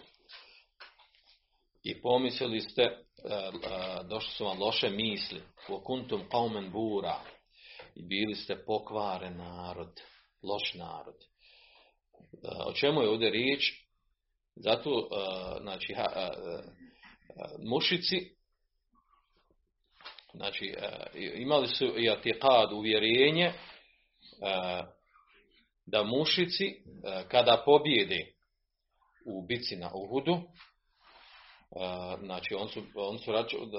I 1.82 2.00
pomislili 2.02 2.60
ste, 2.60 2.82
e, 2.82 2.92
e, 2.92 3.50
došli 4.08 4.32
su 4.32 4.44
vam 4.44 4.60
loše 4.60 4.90
misli, 4.90 5.42
kuntum 5.84 6.22
qaumen 6.30 6.70
bura, 6.70 7.20
i 7.94 8.02
bili 8.02 8.34
ste 8.34 8.64
pokvaren 8.64 9.37
narod, 9.37 10.00
loš 10.42 10.75
narod. 10.75 11.14
E, 11.14 11.26
o 12.66 12.72
čemu 12.72 13.02
je 13.02 13.08
ovdje 13.08 13.30
riječ? 13.30 13.90
Zato, 14.56 15.08
znači, 15.60 15.94
mušici, 17.64 18.37
znači, 20.34 20.75
imali 21.34 21.68
su 21.68 21.99
i 21.99 22.10
atikad, 22.10 22.72
uvjerenje, 22.72 23.52
da 25.87 26.04
mušici, 26.04 26.82
kada 27.28 27.62
pobjede 27.64 28.34
u 29.26 29.46
bici 29.46 29.76
na 29.76 29.90
Uhudu, 29.94 30.42
znači 32.20 32.54
on 32.54 32.68
su, 32.68 32.82
on 32.94 33.18
su 33.18 33.32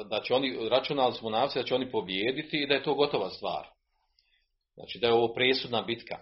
da 0.10 0.22
će 0.22 0.34
oni 0.34 0.70
računali 0.70 1.14
smo 1.14 1.30
navse 1.30 1.60
da 1.60 1.66
će 1.66 1.76
oni 1.76 1.92
pobijediti 1.92 2.58
i 2.58 2.68
da 2.68 2.74
je 2.74 2.84
to 2.84 2.94
gotova 2.94 3.30
stvar. 3.30 3.68
Znači 4.74 5.00
da 5.00 5.08
je 5.08 5.14
ovo 5.14 5.34
presudna 5.34 5.82
bitka. 5.82 6.18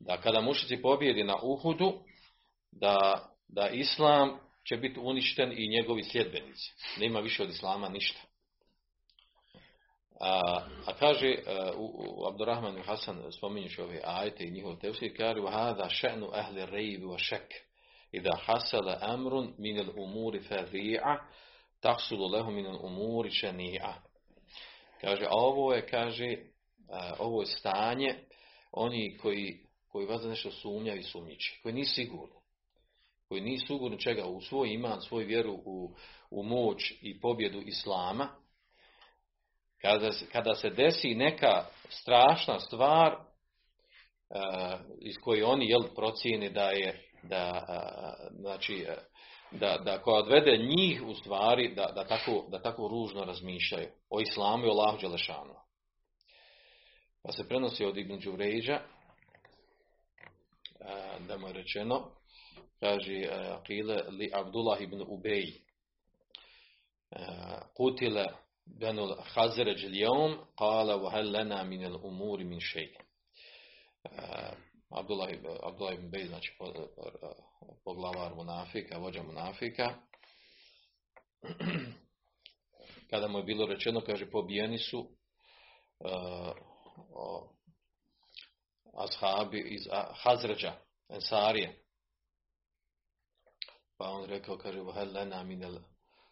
Da 0.00 0.16
kada 0.16 0.40
mušici 0.40 0.82
pobjedi 0.82 1.24
na 1.24 1.36
Uhudu, 1.42 1.92
da, 2.72 3.26
da 3.48 3.68
Islam 3.68 4.38
će 4.68 4.76
biti 4.76 5.00
uništen 5.00 5.52
i 5.56 5.68
njegovi 5.68 6.02
sljedbenici. 6.02 6.72
Nema 7.00 7.20
više 7.20 7.42
od 7.42 7.48
Islama 7.48 7.88
ništa. 7.88 8.20
A, 10.20 10.40
a 10.86 10.94
kaže 10.98 11.36
u, 11.76 12.14
u 12.18 12.26
Abdurrahmanu 12.26 12.82
Hasan 12.82 13.32
spominjući 13.32 13.80
ove 13.80 14.00
ajte 14.04 14.44
i 14.44 14.50
njihov 14.50 14.76
tefsir, 14.76 15.16
kaže 15.16 15.40
hada 15.50 15.88
še'nu 15.88 16.28
ahli 16.32 16.66
rejbi 16.66 17.04
wa 17.04 17.18
šek 17.18 17.54
Ida 18.14 18.36
hasala 18.46 18.98
amrun 19.02 19.54
min 19.58 19.78
al 19.78 19.90
umuri 19.96 20.40
fadhi'a 20.40 21.16
tahsulu 21.80 22.28
lahu 22.28 22.50
min 22.50 22.66
al 22.66 22.78
umuri 22.82 23.30
šani'a. 23.30 23.94
Kaže, 25.00 25.24
a 25.24 25.34
ovo 25.34 25.74
je, 25.74 25.86
kaže, 25.86 26.36
ovo 27.18 27.42
je 27.42 27.46
stanje 27.46 28.14
oni 28.72 29.16
koji, 29.22 29.60
koji 29.92 30.06
vas 30.06 30.22
nešto 30.24 30.50
sumnjaju 30.50 31.00
i 31.00 31.02
sumnjiči, 31.02 31.60
koji 31.62 31.74
nisu 31.74 31.94
sigurni. 31.94 32.34
Koji 33.28 33.40
nisu 33.40 33.66
sigurni 33.66 34.00
čega 34.00 34.26
u 34.26 34.40
svoj 34.40 34.74
iman, 34.74 35.00
svoj 35.00 35.24
vjeru 35.24 35.52
u, 35.64 35.94
u 36.30 36.42
moć 36.42 36.92
i 37.02 37.20
pobjedu 37.20 37.60
Islama, 37.60 38.28
kada, 39.80 40.10
kada 40.32 40.54
se 40.54 40.70
desi 40.70 41.14
neka 41.14 41.66
strašna 41.88 42.60
stvar 42.60 43.12
uh, 43.14 44.80
iz 45.00 45.14
koje 45.24 45.44
oni 45.44 45.68
jel, 45.68 45.82
procijeni 45.94 46.50
da 46.50 46.70
je 46.70 47.13
da, 47.28 47.66
znači, 48.40 48.86
da, 49.50 49.78
da 49.84 50.02
koja 50.02 50.18
odvede 50.18 50.56
njih 50.56 51.02
u 51.06 51.14
stvari 51.14 51.74
da, 51.74 51.92
da, 51.94 52.04
tako, 52.06 52.44
da 52.50 52.62
tako 52.62 52.88
ružno 52.88 53.24
razmišljaju 53.24 53.88
o 54.10 54.20
islamu 54.20 54.64
i 54.64 54.68
o 54.68 54.72
Allahu 54.72 54.98
Đelešanu. 55.00 55.54
Pa 57.22 57.32
se 57.32 57.48
prenosi 57.48 57.84
od 57.84 57.96
Ibn 57.96 58.18
Đurejđa 58.20 58.80
da 61.28 61.38
mu 61.38 61.46
je 61.46 61.52
rečeno 61.52 62.10
kaže 62.80 63.28
Akile 63.30 64.02
li 64.08 64.30
Abdullah 64.34 64.80
ibn 64.80 65.02
Ubej 65.08 65.46
kutile 67.76 68.24
benul 68.66 69.16
Hazređ 69.34 69.84
lijom 69.84 70.38
kala 70.58 70.96
vahel 70.96 71.30
lena 71.30 71.64
minel 71.64 71.96
umuri 72.02 72.44
min 72.44 72.60
šej 72.60 72.94
Abdullah, 74.94 75.28
Abdullah 75.62 75.94
ibn 75.94 76.10
Bej, 76.10 76.26
znači 76.26 76.56
poglavar 77.84 78.34
munafika, 78.34 78.98
vođa 78.98 79.22
munafika. 79.22 79.94
Kada 83.10 83.28
mu 83.28 83.38
je 83.38 83.44
bilo 83.44 83.66
rečeno, 83.66 84.00
kaže, 84.00 84.30
pobijeni 84.30 84.78
su 84.78 84.98
uh, 85.00 86.52
ashabi 88.94 89.60
iz 89.60 89.82
Hazređa, 90.12 90.72
Ensarije. 91.08 91.84
Pa 93.96 94.08
on 94.08 94.24
rekao, 94.24 94.58
kaže, 94.58 94.80
vahel 94.80 95.12
lena 95.12 95.42
minel, 95.42 95.78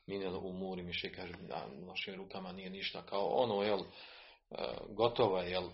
minel 0.07 0.47
umuri 0.47 0.83
miše, 0.83 1.13
kaže, 1.13 1.35
na 1.41 1.67
našim 1.87 2.15
rukama 2.15 2.53
nije 2.53 2.71
ništa, 2.71 3.03
kao 3.07 3.27
ono, 3.27 3.63
jel, 3.63 3.81
gotovo 4.89 5.39
je, 5.39 5.51
jel, 5.51 5.71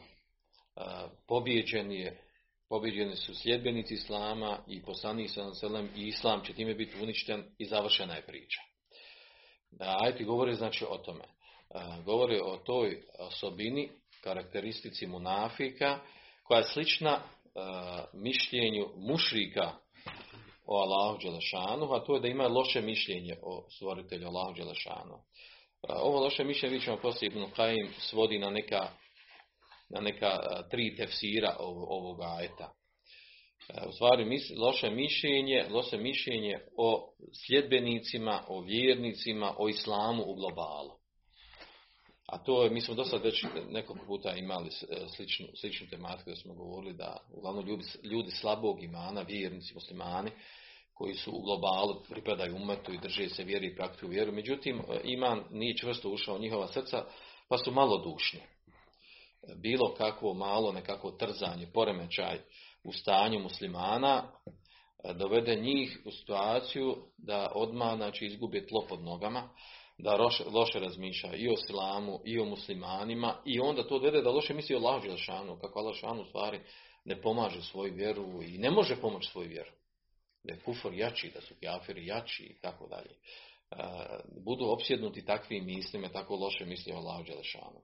pobjeđen 1.26 1.92
je, 1.92 2.28
Pobjeđeni 2.69 3.17
su 3.17 3.35
sljedbenici 3.35 3.95
Islama 3.95 4.59
i 4.69 4.83
poslanik 4.83 5.31
sallam 5.55 5.89
i 5.97 6.07
Islam 6.07 6.45
će 6.45 6.53
time 6.53 6.75
biti 6.75 7.03
uništen 7.03 7.45
i 7.59 7.65
završena 7.65 8.15
je 8.15 8.27
priča. 8.27 8.61
Ajti 9.81 10.25
govori 10.25 10.55
znači 10.55 10.85
o 10.89 10.99
tome. 10.99 11.25
Govori 12.05 12.41
o 12.45 12.57
toj 12.57 13.03
osobini, 13.19 13.91
karakteristici 14.23 15.07
munafika, 15.07 15.99
koja 16.45 16.59
je 16.59 16.65
slična 16.65 17.23
mišljenju 18.13 18.89
mušrika 18.97 19.73
o 20.67 20.77
Allahu 20.77 21.19
Đelešanu, 21.23 21.93
a 21.93 22.05
to 22.05 22.15
je 22.15 22.21
da 22.21 22.29
ima 22.29 22.47
loše 22.47 22.81
mišljenje 22.81 23.37
o 23.43 23.67
stvoritelju 23.71 24.27
Allahu 24.27 24.55
Đelešanu. 24.55 25.19
Ovo 25.89 26.21
loše 26.21 26.45
mišljenje, 26.45 26.81
ćemo 26.81 26.97
poslije 26.97 27.27
Ibn 27.27 27.45
Qaim 27.57 27.89
svodi 27.99 28.39
na 28.39 28.51
neka 28.51 28.89
na 29.90 30.00
neka 30.00 30.38
tri 30.71 30.97
tefsira 30.97 31.57
ovoga 31.88 32.25
ajeta. 32.38 32.73
U 33.88 33.92
stvari 33.92 34.40
loše 34.57 34.90
mišljenje, 34.90 35.66
loše 35.71 35.97
mišljenje 35.97 36.61
o 36.76 37.12
sljedbenicima, 37.47 38.45
o 38.49 38.61
vjernicima, 38.61 39.54
o 39.59 39.68
islamu 39.68 40.25
u 40.26 40.35
globalu. 40.35 40.90
A 42.26 42.38
to 42.38 42.64
je, 42.64 42.71
mi 42.71 42.80
smo 42.80 42.95
do 42.95 43.04
sad 43.04 43.25
već 43.25 43.45
nekoliko 43.71 44.07
puta 44.07 44.33
imali 44.33 44.71
sličnu, 45.16 45.47
sličnu 45.61 45.87
tematiku 45.90 46.30
da 46.30 46.37
smo 46.37 46.54
govorili 46.54 46.95
da 46.95 47.16
uglavnom 47.33 47.66
ljudi, 47.66 47.85
ljudi 48.02 48.30
slabog 48.30 48.83
imana, 48.83 49.23
vjernici, 49.23 49.75
muslimani, 49.75 50.30
koji 50.95 51.14
su 51.14 51.30
u 51.30 51.42
globalu 51.42 52.02
pripadaju 52.09 52.57
umetu 52.57 52.92
i 52.92 52.99
drže 52.99 53.28
se 53.28 53.45
vjeri 53.45 53.66
i 53.66 53.75
praktikuju 53.76 54.11
vjeru. 54.11 54.33
Međutim, 54.33 54.83
iman 55.04 55.45
nije 55.50 55.76
čvrsto 55.76 56.11
ušao 56.11 56.37
u 56.37 56.40
njihova 56.40 56.68
srca, 56.68 57.04
pa 57.49 57.59
su 57.59 57.73
malo 57.73 57.99
dušni 57.99 58.40
bilo 59.57 59.95
kakvo 59.95 60.35
malo 60.35 60.73
nekako 60.73 61.11
trzanje, 61.11 61.67
poremećaj 61.75 62.38
u 62.85 62.93
stanju 62.93 63.38
muslimana 63.38 64.23
e, 64.25 65.14
dovede 65.14 65.57
njih 65.57 65.99
u 66.05 66.11
situaciju 66.11 66.97
da 67.19 67.52
odmah 67.55 67.97
znači, 67.97 68.26
izgube 68.26 68.67
tlo 68.67 68.87
pod 68.88 69.00
nogama, 69.00 69.49
da 69.99 70.17
loše, 70.17 70.45
loše 70.45 70.78
razmišlja 70.78 71.35
i 71.35 71.49
o 71.49 71.52
islamu 71.52 72.21
i 72.25 72.40
o 72.40 72.45
muslimanima 72.45 73.35
i 73.45 73.61
onda 73.61 73.88
to 73.88 73.99
dovede 73.99 74.23
da 74.23 74.31
loše 74.31 74.55
misli 74.55 74.75
o 74.75 74.78
Allahu 74.78 75.07
Đelšanu, 75.07 75.59
kako 75.59 75.78
Allah 75.78 76.21
u 76.21 76.25
stvari 76.25 76.61
ne 77.05 77.23
pomaže 77.23 77.62
svoju 77.62 77.95
vjeru 77.95 78.43
i 78.43 78.59
ne 78.59 78.71
može 78.71 79.00
pomoći 79.00 79.31
svoju 79.31 79.49
vjeru. 79.49 79.71
Da 80.45 80.55
je 80.55 80.61
kufor 80.61 80.95
jači, 80.95 81.31
da 81.35 81.40
su 81.40 81.55
kafiri 81.62 82.07
jači 82.07 82.43
i 82.43 82.61
tako 82.61 82.87
dalje. 82.87 83.11
E, 83.11 83.76
budu 84.45 84.64
opsjednuti 84.64 85.25
takvim 85.25 85.64
mislima, 85.67 86.09
tako 86.09 86.37
loše 86.37 86.67
misli 86.67 86.93
o 86.93 86.97
Allahu 86.97 87.23
Đelšanu. 87.23 87.81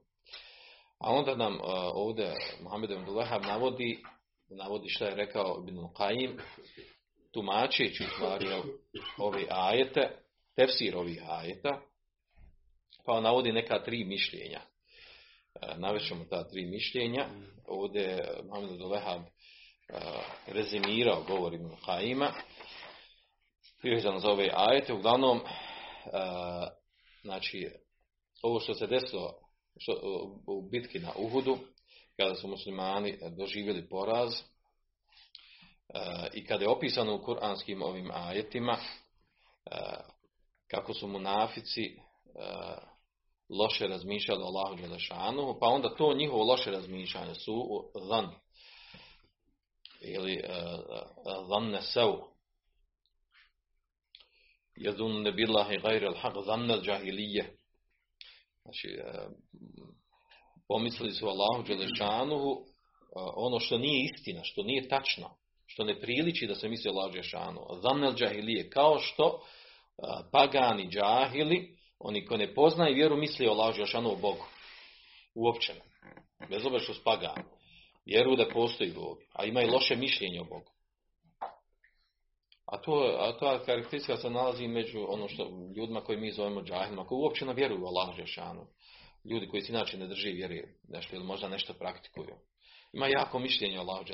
A 0.99 1.11
onda 1.11 1.35
nam 1.35 1.53
uh, 1.53 1.61
ovdje 1.93 2.33
Mohamed 2.61 2.91
ibn 2.91 3.05
navodi, 3.47 4.03
navodi 4.49 4.89
što 4.89 5.05
je 5.05 5.15
rekao 5.15 5.63
Ibn 5.67 5.77
Qaim, 5.77 6.39
tumačeći 7.33 8.03
u 8.03 8.07
stvari 8.07 8.47
ove 9.17 9.45
ajete, 9.49 10.09
tefsir 10.55 10.97
ovih 10.97 11.21
ajeta, 11.29 11.81
pa 13.05 13.11
on 13.11 13.23
navodi 13.23 13.51
neka 13.51 13.83
tri 13.83 14.03
mišljenja. 14.03 14.61
Uh, 15.55 15.77
Navećemo 15.77 16.25
ta 16.29 16.47
tri 16.47 16.65
mišljenja. 16.65 17.29
Ovdje 17.67 18.01
je 18.01 18.43
Mohamed 18.43 18.71
ibn 18.71 18.83
uh, 18.83 18.99
rezimirao 20.47 21.23
govor 21.27 21.53
Ibn 21.53 21.69
Qaima, 21.87 22.31
vezano 23.83 24.19
za 24.19 24.29
ove 24.29 24.49
ajete. 24.53 24.93
Uglavnom, 24.93 25.39
znači, 27.21 27.69
ovo 28.43 28.59
što 28.59 28.73
se 28.73 28.87
desilo 28.87 29.44
u 30.47 30.69
bitki 30.69 30.99
na 30.99 31.11
Uhudu, 31.17 31.57
kada 32.17 32.35
su 32.35 32.47
muslimani 32.47 33.17
doživjeli 33.37 33.89
poraz 33.89 34.33
e, 34.33 34.41
i 36.33 36.45
kada 36.45 36.63
je 36.63 36.69
opisano 36.69 37.15
u 37.15 37.23
kuranskim 37.23 37.81
ovim 37.81 38.11
ajetima 38.13 38.77
e, 38.77 38.81
kako 40.67 40.93
su 40.93 41.07
munafici 41.07 41.81
e, 41.83 41.95
loše 43.49 43.87
razmišljali 43.87 44.41
o 44.43 44.45
Allahu 44.45 44.75
Đelešanu, 44.81 45.57
pa 45.59 45.67
onda 45.67 45.95
to 45.95 46.13
njihovo 46.13 46.43
loše 46.43 46.71
razmišljanje 46.71 47.35
su 47.35 47.83
zan 48.09 48.29
ili 50.01 50.43
zanne 51.49 51.81
seu 51.81 52.35
jazunne 54.75 55.31
billahi 55.31 55.77
gajri 55.77 56.07
al-haq 56.07 56.45
zanne 56.45 56.81
džahilije 56.81 57.57
znači 58.65 58.97
pomislili 60.67 61.11
su 61.11 61.27
Allahu 61.27 61.63
Đelešanuhu 61.67 62.65
ono 63.35 63.59
što 63.59 63.77
nije 63.77 64.05
istina, 64.05 64.41
što 64.43 64.63
nije 64.63 64.87
tačno, 64.87 65.29
što 65.65 65.83
ne 65.83 65.99
priliči 65.99 66.47
da 66.47 66.55
se 66.55 66.69
misli 66.69 66.89
Allahu 66.89 67.11
Đelešanu. 67.11 67.61
Zanne 67.81 68.13
džahilije, 68.13 68.69
kao 68.69 68.99
što 68.99 69.41
pagani 70.31 70.89
džahili 70.89 71.75
oni 71.99 72.25
koji 72.25 72.37
ne 72.37 72.53
poznaju 72.53 72.95
vjeru 72.95 73.17
misli 73.17 73.47
o 73.47 73.53
laži 73.53 73.81
o 73.81 74.15
Bogu. 74.21 74.45
Uopće. 75.35 75.73
Bez 76.49 76.65
obzira 76.65 76.83
što 76.83 76.93
spaga. 76.93 77.33
Vjeruju 78.05 78.35
da 78.35 78.49
postoji 78.53 78.91
Bog. 78.91 79.17
A 79.33 79.45
imaju 79.45 79.71
loše 79.71 79.95
mišljenje 79.95 80.41
o 80.41 80.43
Bogu. 80.43 80.74
A 82.65 82.77
to, 82.77 83.15
a 83.19 83.31
to 83.39 83.65
karakteristika 83.65 84.17
se 84.17 84.29
nalazi 84.29 84.67
među 84.67 85.05
ono 85.07 85.27
što 85.27 85.49
ljudima 85.77 86.01
koji 86.01 86.17
mi 86.17 86.31
zovemo 86.31 86.61
džahilima, 86.61 87.05
koji 87.05 87.19
uopće 87.19 87.45
ne 87.45 87.53
vjeruju 87.53 87.83
u 87.83 87.87
Allah 87.87 88.15
Ljudi 89.31 89.47
koji 89.47 89.61
se 89.61 89.71
inače 89.71 89.97
ne 89.97 90.07
drži 90.07 90.31
vjeri 90.31 90.63
nešto 90.87 91.15
ili 91.15 91.25
možda 91.25 91.49
nešto 91.49 91.73
praktikuju. 91.73 92.35
Ima 92.93 93.07
jako 93.07 93.39
mišljenje 93.39 93.79
o 93.79 93.81
Allah 93.81 94.05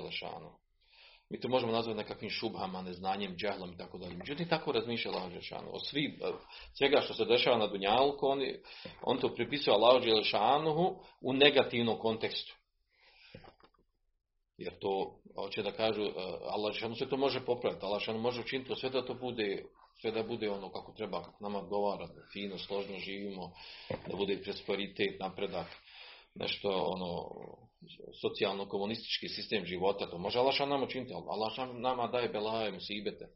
mi 1.31 1.39
to 1.39 1.47
možemo 1.47 1.71
nazvati 1.71 1.97
nekakvim 1.97 2.29
šubhama, 2.29 2.81
neznanjem, 2.81 3.35
džehlom 3.35 3.73
i 3.73 3.77
tako 3.77 3.97
dalje. 3.97 4.15
Međutim, 4.15 4.47
tako 4.47 4.71
razmišlja 4.71 5.11
Allah 5.11 5.29
Đelešanu. 5.29 5.69
O 5.71 5.79
svi, 5.79 6.19
svega 6.77 7.01
što 7.01 7.13
se 7.13 7.25
dešava 7.25 7.57
na 7.57 7.67
Dunjalku, 7.67 8.27
on, 8.27 8.39
on 9.01 9.17
to 9.17 9.33
pripisuje 9.35 9.73
Allah 9.73 10.03
Đelešanuhu 10.03 10.99
u 11.21 11.33
negativnom 11.33 11.99
kontekstu. 11.99 12.55
Jer 14.63 14.79
to, 14.79 15.19
hoće 15.35 15.63
da 15.63 15.71
kažu, 15.71 16.01
e, 16.01 16.11
Allah 16.41 16.73
Đelešanu 16.73 16.95
se 16.95 17.09
to 17.09 17.17
može 17.17 17.45
popraviti. 17.45 17.85
Allah 17.85 17.99
Đelešanu 17.99 18.19
može 18.19 18.41
učiniti 18.41 18.69
to 18.69 18.75
sve 18.75 18.89
da 18.89 19.05
to 19.05 19.13
bude 19.13 19.63
sve 20.01 20.11
da 20.11 20.23
bude 20.23 20.49
ono 20.49 20.69
kako 20.69 20.91
treba, 20.91 21.23
kako 21.23 21.43
nama 21.43 21.59
odgovara, 21.59 22.07
da 22.07 22.21
fino, 22.33 22.57
složno 22.57 22.99
živimo, 22.99 23.51
da 24.07 24.15
bude 24.15 24.41
prosperitet, 24.41 25.19
napredak, 25.19 25.67
nešto 26.35 26.69
ono 26.69 27.29
socijalno-komunistički 28.21 29.29
sistem 29.29 29.65
života, 29.65 30.09
to 30.09 30.17
može 30.17 30.39
Allah 30.39 30.59
nama 30.59 30.83
učiniti, 30.83 31.13
Allah 31.13 31.51
nama 31.73 32.07
daje 32.07 32.29
belaje, 32.29 32.71
musibete. 32.71 33.27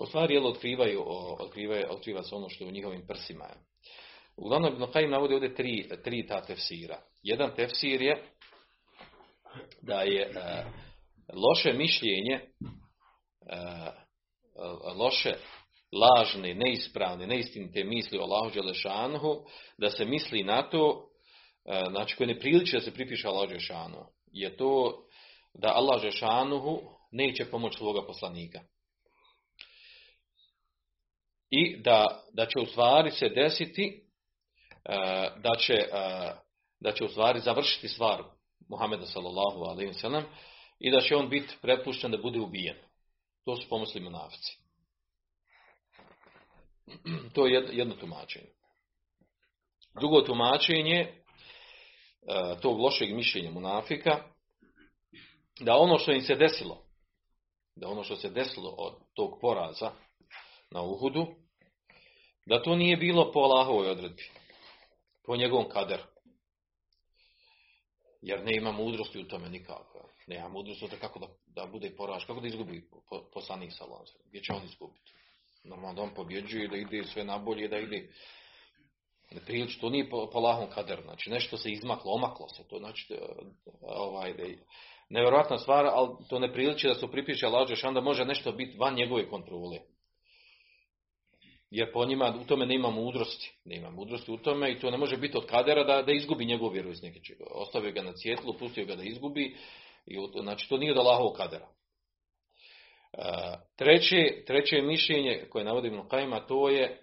U 0.00 0.06
stvari, 0.06 0.34
jel, 0.34 0.46
otkrivaju, 0.46 1.04
otkrivaju, 1.38 1.86
otkriva 1.90 2.22
se 2.22 2.34
ono 2.34 2.48
što 2.48 2.64
je 2.64 2.68
u 2.68 2.72
njihovim 2.72 3.06
prsima. 3.06 3.48
Uglavnom, 4.36 4.72
Ibn 4.72 4.82
Qayyim 4.82 5.10
navodi 5.10 5.34
ovdje 5.34 5.54
tri, 5.54 5.88
tri 6.04 6.26
ta 6.26 6.42
tefsira. 6.42 7.02
Jedan 7.22 7.54
tefsir 7.56 8.02
je 8.02 8.24
da 9.82 10.02
je 10.02 10.22
e, 10.22 10.64
loše 11.34 11.72
mišljenje, 11.72 12.34
e, 12.34 12.44
loše, 14.96 15.34
lažne, 15.92 16.54
neispravne, 16.54 17.26
neistinite 17.26 17.84
misli 17.84 18.18
o 18.18 18.22
Allahu 18.22 18.50
Đelešanhu, 18.54 19.36
da 19.78 19.90
se 19.90 20.04
misli 20.04 20.44
na 20.44 20.70
to 20.70 21.10
E, 21.64 21.84
znači 21.90 22.16
koji 22.16 22.26
ne 22.26 22.38
priliči 22.38 22.76
da 22.76 22.80
se 22.80 22.94
pripiše 22.94 23.28
Allah 23.28 23.50
Žešanu, 23.50 24.06
je 24.32 24.56
to 24.56 25.04
da 25.54 25.72
Allah 25.74 26.02
Žešanuhu 26.02 26.80
neće 27.12 27.50
pomoći 27.50 27.78
svoga 27.78 28.06
poslanika. 28.06 28.60
I 31.50 31.82
da, 31.82 32.24
da 32.32 32.46
će 32.46 32.58
u 32.60 32.66
stvari 32.66 33.10
se 33.10 33.28
desiti 33.28 34.02
e, 34.84 34.96
da 35.36 35.56
će, 35.58 35.74
e, 35.74 35.88
da 36.80 36.92
će 36.92 37.04
u 37.04 37.08
stvari 37.08 37.40
završiti 37.40 37.88
stvar 37.88 38.22
Muhameda 38.68 39.06
sallallahu 39.06 39.62
alaihi 39.62 39.94
sallam 39.94 40.24
i 40.78 40.90
da 40.90 41.00
će 41.00 41.16
on 41.16 41.28
biti 41.28 41.54
prepušten 41.62 42.10
da 42.10 42.18
bude 42.18 42.40
ubijen. 42.40 42.76
To 43.44 43.56
su 43.56 43.68
pomisli 43.68 44.00
monafici. 44.00 44.58
To 47.34 47.46
je 47.46 47.68
jedno 47.72 47.94
tumačenje. 47.94 48.48
Drugo 50.00 50.20
tumačenje 50.20 51.20
E, 52.26 52.60
tog 52.60 52.80
lošeg 52.80 53.14
mišljenja 53.14 53.50
munafika, 53.50 54.18
da 55.60 55.76
ono 55.76 55.98
što 55.98 56.12
im 56.12 56.20
se 56.22 56.34
desilo, 56.34 56.82
da 57.76 57.88
ono 57.88 58.04
što 58.04 58.16
se 58.16 58.30
desilo 58.30 58.74
od 58.78 58.94
tog 59.14 59.38
poraza 59.40 59.92
na 60.70 60.82
Uhudu, 60.82 61.26
da 62.46 62.62
to 62.62 62.76
nije 62.76 62.96
bilo 62.96 63.32
po 63.32 63.40
Allahovoj 63.40 63.90
odredbi, 63.90 64.30
po 65.26 65.36
njegovom 65.36 65.68
kaderu. 65.68 66.02
Jer 68.22 68.44
ne 68.44 68.56
ima 68.56 68.72
mudrosti 68.72 69.18
u 69.18 69.28
tome 69.28 69.48
nikako. 69.48 70.08
Ne 70.26 70.36
ima 70.36 70.48
mudrosti 70.48 70.84
tome 70.88 71.00
kako 71.00 71.18
da, 71.18 71.26
da 71.46 71.66
bude 71.66 71.96
poraž, 71.96 72.24
kako 72.24 72.40
da 72.40 72.46
izgubi 72.46 72.88
poslanik 73.34 73.72
sa 73.72 73.84
Gdje 74.28 74.42
će 74.42 74.52
on 74.52 74.64
izgubiti? 74.64 75.12
Normalno 75.64 75.94
da 75.94 76.02
on 76.02 76.14
pobjeđuje, 76.14 76.68
da 76.68 76.76
ide 76.76 77.04
sve 77.04 77.24
nabolje, 77.24 77.68
da 77.68 77.78
ide 77.78 78.08
ne 79.30 79.40
priliči, 79.40 79.80
to 79.80 79.90
nije 79.90 80.10
po, 80.10 80.30
po 80.32 80.66
kaderu, 80.74 81.02
znači 81.02 81.30
nešto 81.30 81.56
se 81.56 81.70
izmaklo, 81.70 82.12
omaklo 82.12 82.48
se, 82.48 82.68
to 82.68 82.78
znači 82.78 83.14
ovaj, 83.82 84.34
da 84.34 84.42
je 84.42 84.58
nevjerojatna 85.08 85.58
stvar, 85.58 85.86
ali 85.86 86.08
to 86.28 86.38
ne 86.38 86.52
priliči 86.52 86.88
da 86.88 86.94
se 86.94 87.06
pripiše 87.10 87.46
lađeš, 87.46 87.84
onda 87.84 88.00
može 88.00 88.24
nešto 88.24 88.52
biti 88.52 88.78
van 88.78 88.94
njegove 88.94 89.28
kontrole. 89.28 89.78
Jer 91.70 91.92
po 91.92 92.04
njima 92.04 92.34
u 92.42 92.44
tome 92.44 92.66
nema 92.66 92.90
mudrosti. 92.90 93.52
Nema 93.64 93.90
mudrosti 93.90 94.30
u 94.30 94.36
tome 94.36 94.72
i 94.72 94.78
to 94.78 94.90
ne 94.90 94.96
može 94.96 95.16
biti 95.16 95.36
od 95.36 95.46
kadera 95.46 95.84
da, 95.84 96.02
da 96.02 96.12
izgubi 96.12 96.44
njegovu 96.44 96.70
vjeru 96.70 96.90
iz 96.90 97.02
neke 97.02 97.20
Ostavio 97.50 97.92
ga 97.92 98.02
na 98.02 98.12
cjetlu, 98.12 98.54
pustio 98.58 98.84
ga 98.84 98.96
da 98.96 99.02
izgubi. 99.02 99.56
I, 100.06 100.16
znači 100.42 100.68
to 100.68 100.76
nije 100.76 100.92
od 100.92 100.98
Allahovog 100.98 101.36
kadera. 101.36 101.68
E, 103.12 103.22
treće, 103.76 104.44
treće 104.46 104.82
mišljenje 104.82 105.46
koje 105.50 105.64
navodimo 105.64 106.08
Kajima 106.08 106.46
to 106.46 106.68
je 106.68 107.02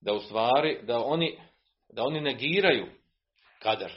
da 0.00 0.12
u 0.12 0.20
stvari 0.20 0.78
da 0.82 1.04
oni 1.04 1.38
da 1.88 2.04
oni 2.04 2.20
negiraju 2.20 2.86
kadar. 3.62 3.92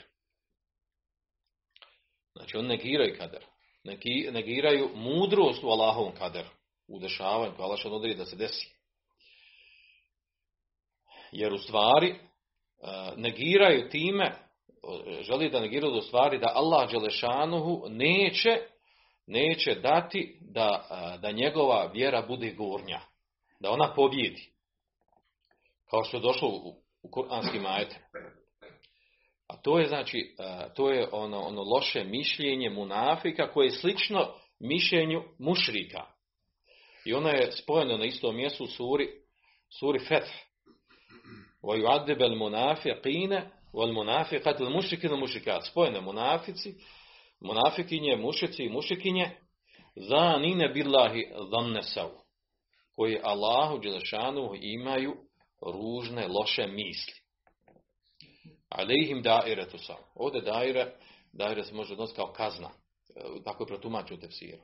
Znači 2.32 2.56
oni 2.56 2.68
negiraju 2.68 3.16
kadar. 3.18 3.44
Negiraju 4.32 4.90
mudrost 4.94 5.64
u 5.64 5.68
Allahovom 5.68 6.12
kaderu. 6.14 6.48
U 6.88 6.98
dešavanju 6.98 7.52
koja 7.56 7.66
Allah 7.66 7.80
odredi 7.84 8.16
da 8.16 8.24
se 8.24 8.36
desi. 8.36 8.79
Jer 11.32 11.52
u 11.52 11.58
stvari 11.58 12.08
e, 12.08 12.16
negiraju 13.16 13.88
time, 13.88 14.32
želi 15.20 15.50
da 15.50 15.60
negiraju 15.60 15.94
u 15.94 16.00
stvari 16.00 16.38
da 16.38 16.52
Allah 16.54 16.90
Đelešanuhu 16.90 17.84
neće, 17.88 18.58
neće 19.26 19.74
dati 19.74 20.38
da, 20.40 20.88
e, 20.90 21.18
da 21.18 21.30
njegova 21.30 21.90
vjera 21.94 22.22
bude 22.22 22.50
gornja. 22.50 23.00
Da 23.60 23.70
ona 23.70 23.94
pobjedi. 23.94 24.52
Kao 25.90 26.04
što 26.04 26.16
je 26.16 26.20
došlo 26.20 26.48
u, 26.48 26.74
u 27.02 27.10
kuranskim. 27.10 27.66
A 29.50 29.56
to 29.62 29.78
je 29.78 29.86
znači, 29.86 30.34
to 30.76 30.90
je 30.90 31.08
ono, 31.12 31.40
ono 31.40 31.62
loše 31.62 32.04
mišljenje 32.04 32.70
munafika 32.70 33.52
koje 33.52 33.66
je 33.66 33.70
slično 33.70 34.34
mišljenju 34.60 35.22
mušrika. 35.38 36.06
I 37.04 37.14
ono 37.14 37.28
je 37.28 37.52
spojeno 37.52 37.96
na 37.96 38.04
istom 38.04 38.36
mjestu 38.36 38.64
u 38.64 38.66
suri, 38.66 39.08
suri 39.78 39.98
Feth. 39.98 40.49
وَيُعَدِّبَ 41.63 42.21
الْمُنَافِقِينَ 42.21 43.49
وَالْمُنَافِقَةِ 43.73 44.57
الْمُشْرِكِنَ 44.61 45.19
mušikat. 45.19 45.65
Spojene 45.65 46.01
munafici, 46.01 46.75
munafikinje, 47.41 48.15
mušici 48.15 48.63
i 48.63 48.69
mušikinje, 48.69 49.29
zanine 49.95 50.69
billahi 50.69 51.27
zannesav. 51.51 52.09
Koji 52.95 53.19
Allahu 53.23 53.79
Đelešanu 53.79 54.51
imaju 54.61 55.15
ružne, 55.61 56.27
loše 56.27 56.67
misli. 56.67 57.13
Alejhim 58.69 59.21
daire 59.21 59.69
to 59.69 59.77
sam. 59.77 59.95
Ovdje 60.15 60.41
daire, 60.41 60.91
daire 61.33 61.63
se 61.63 61.73
može 61.73 61.93
odnositi 61.93 62.15
kao 62.15 62.33
kazna. 62.33 62.69
E, 63.15 63.43
tako 63.43 63.63
je 63.63 63.67
protumačio 63.67 64.17
tefsir. 64.17 64.55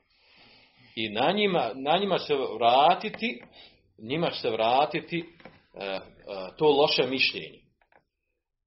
I 0.96 1.10
na 1.10 1.32
njima, 1.32 1.72
na 1.76 1.98
njima 1.98 2.18
će 2.18 2.26
se 2.26 2.36
vratiti, 2.36 3.42
njima 3.98 4.30
će 4.30 4.40
se 4.40 4.50
vratiti 4.50 5.20
e, 5.20 5.86
e, 5.86 6.00
E, 6.27 6.57
to 6.59 6.67
loše 6.71 7.07
mišljenje. 7.07 7.61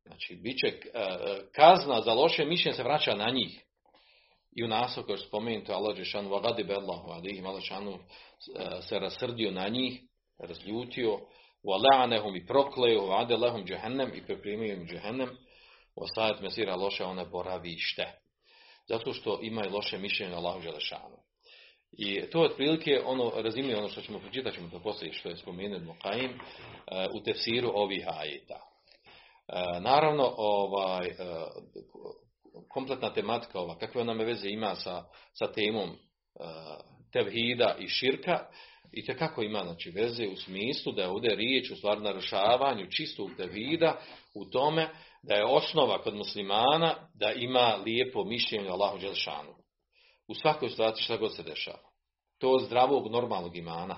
Znači, 0.05 0.35
bit 0.35 0.57
će 0.59 0.67
e, 0.67 0.79
kazna 1.55 2.01
za 2.01 2.13
loše 2.13 2.45
mišljenje 2.45 2.75
se 2.75 2.83
vraća 2.83 3.15
na 3.15 3.29
njih. 3.31 3.63
I 4.55 4.63
u 4.63 4.67
nasu 4.67 5.03
kao 5.03 5.17
spomenuto 5.17 5.73
Allah 5.73 5.97
Žešanu, 5.97 6.29
vagadibe 6.29 6.73
Allahu 6.73 7.11
alihim, 7.11 7.45
Allah 7.45 7.63
e, 7.63 8.81
se 8.81 8.99
rasrdio 8.99 9.51
na 9.51 9.67
njih, 9.67 10.01
razljutio, 10.39 11.19
u 11.63 11.71
Allahom 11.71 12.35
i 12.35 12.45
prokleo, 12.45 13.07
u 13.07 13.11
Adelahom 13.11 13.65
džehennem 13.65 14.11
i 14.15 14.25
preprimio 14.25 14.73
im 14.73 14.87
džehennem, 14.87 15.29
osajat 15.95 16.41
mesira 16.41 16.75
loše 16.75 17.03
one 17.03 17.25
boravište. 17.25 18.19
Zato 18.87 19.13
što 19.13 19.39
imaju 19.41 19.71
loše 19.71 19.97
mišljenje 19.97 20.31
na 20.31 20.37
Allahu 20.37 20.61
Želešanu. 20.61 21.17
I 21.91 22.21
to 22.31 22.39
je 22.43 22.49
otprilike 22.49 23.01
ono, 23.05 23.31
razumije 23.35 23.77
ono 23.77 23.89
što 23.89 24.01
ćemo 24.01 24.19
pročitati, 24.19 24.55
ćemo 24.55 24.69
to 24.69 24.79
poslije 24.79 25.13
što 25.13 25.29
je 25.29 25.37
spomenuo 25.37 25.79
Muqaim, 25.79 26.29
u 27.13 27.23
tefsiru 27.23 27.71
ovih 27.73 28.05
ajeta. 28.07 28.59
naravno, 29.81 30.33
ovaj, 30.37 31.07
e, 31.07 31.13
kompletna 32.69 33.13
tematika 33.13 33.59
ova, 33.59 33.77
kakve 33.77 34.01
ona 34.01 34.13
me 34.13 34.25
veze 34.25 34.49
ima 34.49 34.75
sa, 34.75 35.03
sa 35.33 35.51
temom 35.51 35.89
tevhida 37.13 37.75
i 37.79 37.87
širka, 37.87 38.39
i 38.91 39.05
kako 39.05 39.41
ima 39.41 39.63
znači, 39.63 39.91
veze 39.91 40.27
u 40.27 40.35
smislu 40.35 40.91
da 40.91 41.01
je 41.01 41.07
ovdje 41.07 41.35
riječ 41.35 41.71
u 41.71 41.75
stvari 41.75 42.01
narušavanju 42.01 42.87
čistog 42.97 43.29
tevhida 43.37 44.01
u 44.35 44.45
tome 44.45 44.89
da 45.23 45.35
je 45.35 45.45
osnova 45.45 46.01
kod 46.01 46.15
muslimana 46.15 46.95
da 47.13 47.31
ima 47.31 47.79
lijepo 47.85 48.23
mišljenje 48.23 48.69
Allahu 48.69 48.97
Đelšanu. 48.97 49.53
U 50.29 50.35
svakoj 50.35 50.69
situaciji 50.69 51.03
šta 51.03 51.17
god 51.17 51.35
se 51.35 51.43
dešava. 51.43 51.89
To 52.37 52.59
zdravog 52.65 53.11
normalnog 53.11 53.57
imana. 53.57 53.95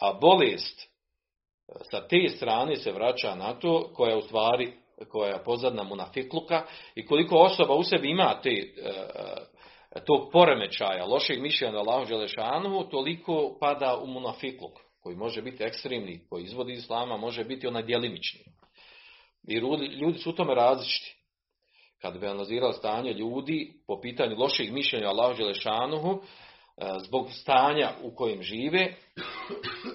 A 0.00 0.12
bolest 0.20 0.90
sa 1.90 2.08
te 2.08 2.28
strane 2.28 2.76
se 2.76 2.92
vraća 2.92 3.34
na 3.34 3.52
to 3.52 3.90
koja 3.94 4.10
je 4.10 4.18
u 4.18 4.22
stvari 4.22 4.72
koja 5.08 5.32
je 5.32 5.44
pozadna 5.44 5.82
munafikluka 5.82 6.66
i 6.94 7.06
koliko 7.06 7.36
osoba 7.36 7.74
u 7.74 7.82
sebi 7.82 8.10
ima 8.10 8.40
te, 8.42 8.50
e, 8.50 8.62
e, 9.96 10.04
tog 10.04 10.30
poremećaja, 10.32 11.04
lošeg 11.04 11.42
mišljenja 11.42 11.72
na 11.72 11.78
Allahu 11.78 12.04
Đelešanu, 12.04 12.88
toliko 12.90 13.56
pada 13.60 13.96
u 13.96 14.06
munafikluk, 14.06 14.72
koji 15.02 15.16
može 15.16 15.42
biti 15.42 15.62
ekstremni, 15.62 16.26
koji 16.28 16.44
izvodi 16.44 16.72
islama, 16.72 17.16
može 17.16 17.44
biti 17.44 17.66
onaj 17.66 17.82
djelimični. 17.82 18.40
I 19.48 19.54
ljudi 20.00 20.18
su 20.18 20.30
u 20.30 20.32
tome 20.32 20.54
različiti. 20.54 21.19
Kad 22.02 22.18
bi 22.18 22.26
analizirali 22.26 22.72
stanje 22.72 23.12
ljudi 23.12 23.72
po 23.86 24.00
pitanju 24.00 24.36
lošeg 24.38 24.72
mišljenja 24.72 25.08
Allahu 25.08 25.36
Đelešanuhu, 25.36 26.10
e, 26.10 26.20
zbog 26.98 27.26
stanja 27.30 27.90
u 28.02 28.14
kojem 28.14 28.42
žive, 28.42 28.94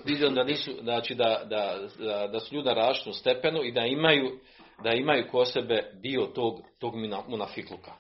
vidim 0.06 0.36
da, 0.36 0.44
nisu, 0.44 0.72
znači 0.82 1.16
da, 1.16 1.42
da, 1.46 1.88
da 2.32 2.40
su 2.40 2.56
ljudi 2.56 2.68
na 2.68 2.74
različitom 2.74 3.14
stepenu 3.14 3.64
i 3.64 3.72
da 3.72 3.86
imaju, 3.86 4.40
da 4.84 4.94
imaju 4.94 5.28
ko 5.32 5.46
sebe 5.46 5.92
dio 5.94 6.26
tog, 6.26 6.62
tog 6.80 6.96
munafikluka. 7.28 7.92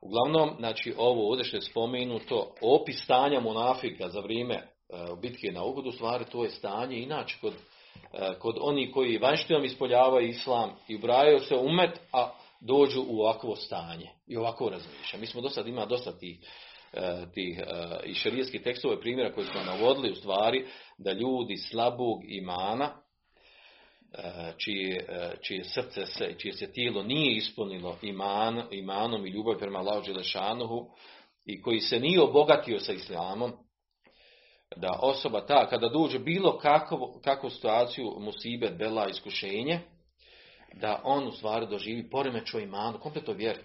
Uglavnom, 0.00 0.54
znači 0.58 0.94
ovo 0.98 1.28
ovdje 1.28 1.44
što 1.44 1.56
je 1.56 1.62
spomenuto, 1.62 2.54
opis 2.60 3.04
stanja 3.04 3.40
munafika 3.40 4.08
za 4.08 4.20
vrijeme 4.20 4.54
e, 4.54 4.66
bitke 5.22 5.52
na 5.52 5.64
Uhudu, 5.64 5.92
stvari 5.92 6.24
to 6.24 6.44
je 6.44 6.50
stanje 6.50 6.96
inače 6.96 7.36
kod 7.40 7.52
kod 8.38 8.56
onih 8.60 8.90
koji 8.94 9.18
vanštinom 9.18 9.64
ispoljavaju 9.64 10.28
islam 10.28 10.70
i 10.88 10.96
ubrajaju 10.96 11.40
se 11.40 11.54
umet, 11.56 12.00
a 12.12 12.30
dođu 12.60 13.04
u 13.08 13.20
ovakvo 13.20 13.56
stanje 13.56 14.10
i 14.26 14.36
ovako 14.36 14.68
razmišlja. 14.68 15.18
Mi 15.18 15.26
smo 15.26 15.40
do 15.40 15.48
sad 15.48 15.66
imali 15.66 15.88
dosta 15.88 16.18
tih, 16.18 16.38
e, 16.92 17.26
tih 17.34 17.58
e, 17.58 17.64
i 18.04 18.14
šerijskih 18.14 18.62
tekstove 18.62 19.00
primjera 19.00 19.32
koji 19.32 19.46
smo 19.46 19.60
navodili 19.60 20.12
u 20.12 20.14
stvari 20.14 20.66
da 20.98 21.12
ljudi 21.12 21.56
slabog 21.56 22.20
imana 22.24 22.96
čije, 24.56 25.06
čije 25.42 25.64
srce 25.64 26.06
se, 26.06 26.34
čije 26.38 26.52
se 26.52 26.72
tijelo 26.72 27.02
nije 27.02 27.36
ispunilo 27.36 27.96
iman, 28.02 28.62
imanom 28.70 29.26
i 29.26 29.30
ljubav 29.30 29.58
prema 29.58 29.78
Allahu 29.78 30.06
Đelešanohu 30.06 30.86
i 31.46 31.62
koji 31.62 31.80
se 31.80 32.00
nije 32.00 32.20
obogatio 32.20 32.80
sa 32.80 32.92
islamom, 32.92 33.52
da 34.76 34.98
osoba 35.02 35.46
ta, 35.46 35.66
kada 35.70 35.88
dođe 35.88 36.18
bilo 36.18 36.58
kakvu, 36.58 37.20
kakvu 37.24 37.50
situaciju, 37.50 38.16
musibet, 38.18 38.78
bela, 38.78 39.08
iskušenje, 39.08 39.80
da 40.74 41.00
on 41.04 41.28
u 41.28 41.32
stvari 41.32 41.66
doživi 41.66 42.10
poremeću 42.10 42.60
imanu, 42.60 42.98
kompletno 42.98 43.32
vjeri. 43.32 43.60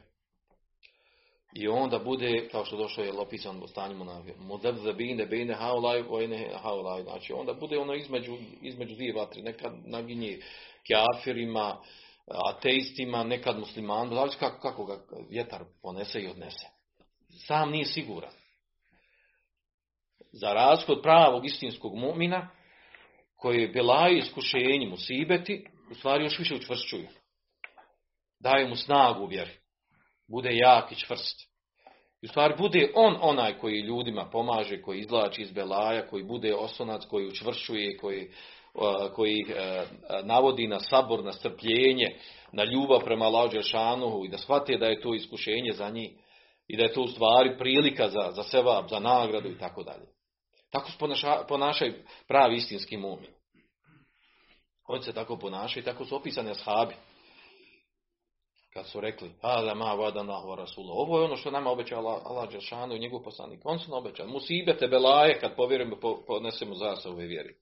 I 1.54 1.68
onda 1.68 2.00
bude, 2.00 2.50
kao 2.52 2.66
što 2.66 2.78
došlo 2.78 3.04
je 3.04 3.20
opisan 3.20 3.64
u 3.64 3.68
stanju 3.68 4.04
na 4.04 4.22
bine, 4.98 5.26
bine 5.26 5.54
haulaj, 5.54 6.02
vojne 6.02 6.52
haulaj. 6.62 7.04
Znači, 7.04 7.34
onda 7.34 7.54
bude 7.54 7.78
ono 7.78 7.94
između, 7.94 8.38
između 8.62 8.96
dvije 8.96 9.14
vatri, 9.14 9.42
nekad 9.42 9.72
naginje 9.86 10.40
kjafirima, 10.88 11.78
ateistima, 12.28 13.24
nekad 13.24 13.60
muslimanima, 13.60 14.16
znači 14.16 14.38
kako, 14.38 14.62
kako 14.62 14.86
ga 14.86 15.00
vjetar 15.30 15.64
ponese 15.82 16.20
i 16.20 16.28
odnese. 16.28 16.68
Sam 17.48 17.72
nije 17.72 17.86
siguran 17.86 18.32
za 20.36 20.54
razliku 20.54 21.02
pravog 21.02 21.46
istinskog 21.46 21.96
mumina, 21.96 22.50
koji 23.38 23.68
belaju 23.68 24.18
iskušenjem 24.18 24.94
u 24.94 24.98
sibeti, 24.98 25.66
u 25.92 25.96
stvari 25.96 26.24
još 26.24 26.40
više 26.40 26.56
učvršćuju. 26.56 27.08
Daju 28.40 28.68
mu 28.68 28.76
snagu 28.76 29.24
u 29.24 29.28
vjeri. 29.28 29.52
Bude 30.28 30.50
jak 30.54 30.92
i 30.92 30.96
čvrst. 30.96 31.56
I 32.22 32.26
u 32.26 32.30
stvari 32.30 32.54
bude 32.58 32.92
on 32.96 33.18
onaj 33.22 33.58
koji 33.58 33.82
ljudima 33.82 34.30
pomaže, 34.32 34.82
koji 34.82 35.00
izlači 35.00 35.42
iz 35.42 35.52
belaja, 35.52 36.08
koji 36.08 36.24
bude 36.24 36.56
oslonac, 36.56 37.06
koji 37.10 37.28
učvršćuje, 37.28 37.98
koji, 37.98 38.32
koji 39.16 39.46
e, 39.50 39.86
navodi 40.24 40.68
na 40.68 40.80
sabor, 40.80 41.24
na 41.24 41.32
strpljenje, 41.32 42.16
na 42.52 42.64
ljubav 42.64 43.00
prema 43.04 43.28
Lađešanohu 43.28 44.26
i 44.26 44.30
da 44.30 44.38
shvate 44.38 44.78
da 44.78 44.86
je 44.86 45.02
to 45.02 45.14
iskušenje 45.14 45.72
za 45.72 45.90
njih 45.90 46.12
i 46.68 46.78
da 46.78 46.84
je 46.84 46.94
to 46.94 47.02
u 47.02 47.08
stvari 47.08 47.58
prilika 47.58 48.10
za, 48.10 48.32
za 48.32 48.44
sevab, 48.44 48.86
za 48.90 49.00
nagradu 49.00 49.50
i 49.50 49.58
tako 49.58 49.84
dalje. 49.84 50.15
Tako 50.76 50.92
se 50.92 50.98
ponašaju 51.48 51.94
pravi 52.28 52.56
istinski 52.56 52.98
mumin. 52.98 53.30
Oni 54.88 55.04
se 55.04 55.14
tako 55.14 55.38
ponašaju 55.38 55.84
tako 55.84 56.06
su 56.06 56.16
opisani 56.16 56.52
ashabi. 56.52 56.96
Kad 58.74 58.88
su 58.88 59.02
rekli, 59.02 59.32
da 59.42 59.74
ma 59.74 59.94
vada 59.94 60.24
Ovo 60.92 61.20
je 61.20 61.26
ono 61.26 61.36
što 61.36 61.52
nama 61.52 61.72
obeća 61.72 61.98
Allah, 61.98 62.22
Allah 62.26 62.50
i 62.96 63.00
njegov 63.00 63.24
poslanik. 63.24 63.60
On 63.64 63.80
su 63.80 63.92
nam 63.92 64.00
obećali. 64.00 64.32
Musibete 64.32 64.88
belaje 64.88 65.40
kad 65.40 65.56
povjerujemo, 65.56 65.96
podnesemo 66.28 66.76
za 66.76 66.96
ove 67.06 67.26
vjeri. 67.26 67.56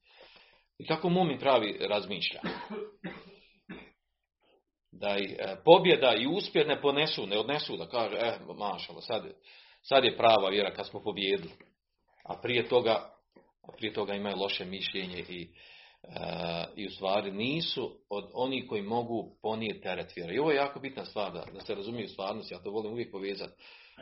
I 0.78 0.86
tako 0.86 1.10
mumin 1.10 1.40
pravi 1.40 1.78
razmišlja. 1.90 2.42
Da 4.92 5.18
i 5.18 5.24
e, 5.24 5.56
pobjeda 5.66 6.14
i 6.16 6.28
uspjeh 6.28 6.68
ne 6.68 6.82
ponesu, 6.82 7.28
ne 7.28 7.40
odnesu, 7.40 7.78
da 7.78 7.88
kaže, 7.88 8.16
eh, 8.16 8.38
mašala, 8.58 9.02
sad, 9.02 9.24
sad 9.82 10.04
je 10.04 10.18
prava 10.18 10.50
vjera 10.50 10.74
kad 10.74 10.88
smo 10.88 11.04
pobjedili 11.04 11.73
a 12.24 12.38
prije 12.42 12.68
toga, 12.70 13.14
a 13.64 13.72
prije 13.78 13.94
toga 13.94 14.14
imaju 14.14 14.38
loše 14.38 14.66
mišljenje 14.66 15.26
i, 15.30 15.50
e, 16.04 16.66
i 16.76 16.88
u 16.88 16.90
stvari 16.90 17.32
nisu 17.32 18.00
od 18.10 18.30
onih 18.34 18.66
koji 18.70 18.82
mogu 18.82 19.38
ponijeti 19.42 19.82
teret 19.82 20.16
vjere. 20.16 20.34
I 20.34 20.40
ovo 20.40 20.52
je 20.52 20.58
jako 20.58 20.80
bitna 20.80 21.06
stvar 21.06 21.34
da, 21.34 21.46
da 21.54 21.60
se 21.60 21.76
razumiju 21.76 22.08
stvarnost, 22.08 22.52
ja 22.52 22.60
to 22.60 22.72
volim 22.72 22.92
uvijek 22.92 23.12
povezati. 23.12 23.54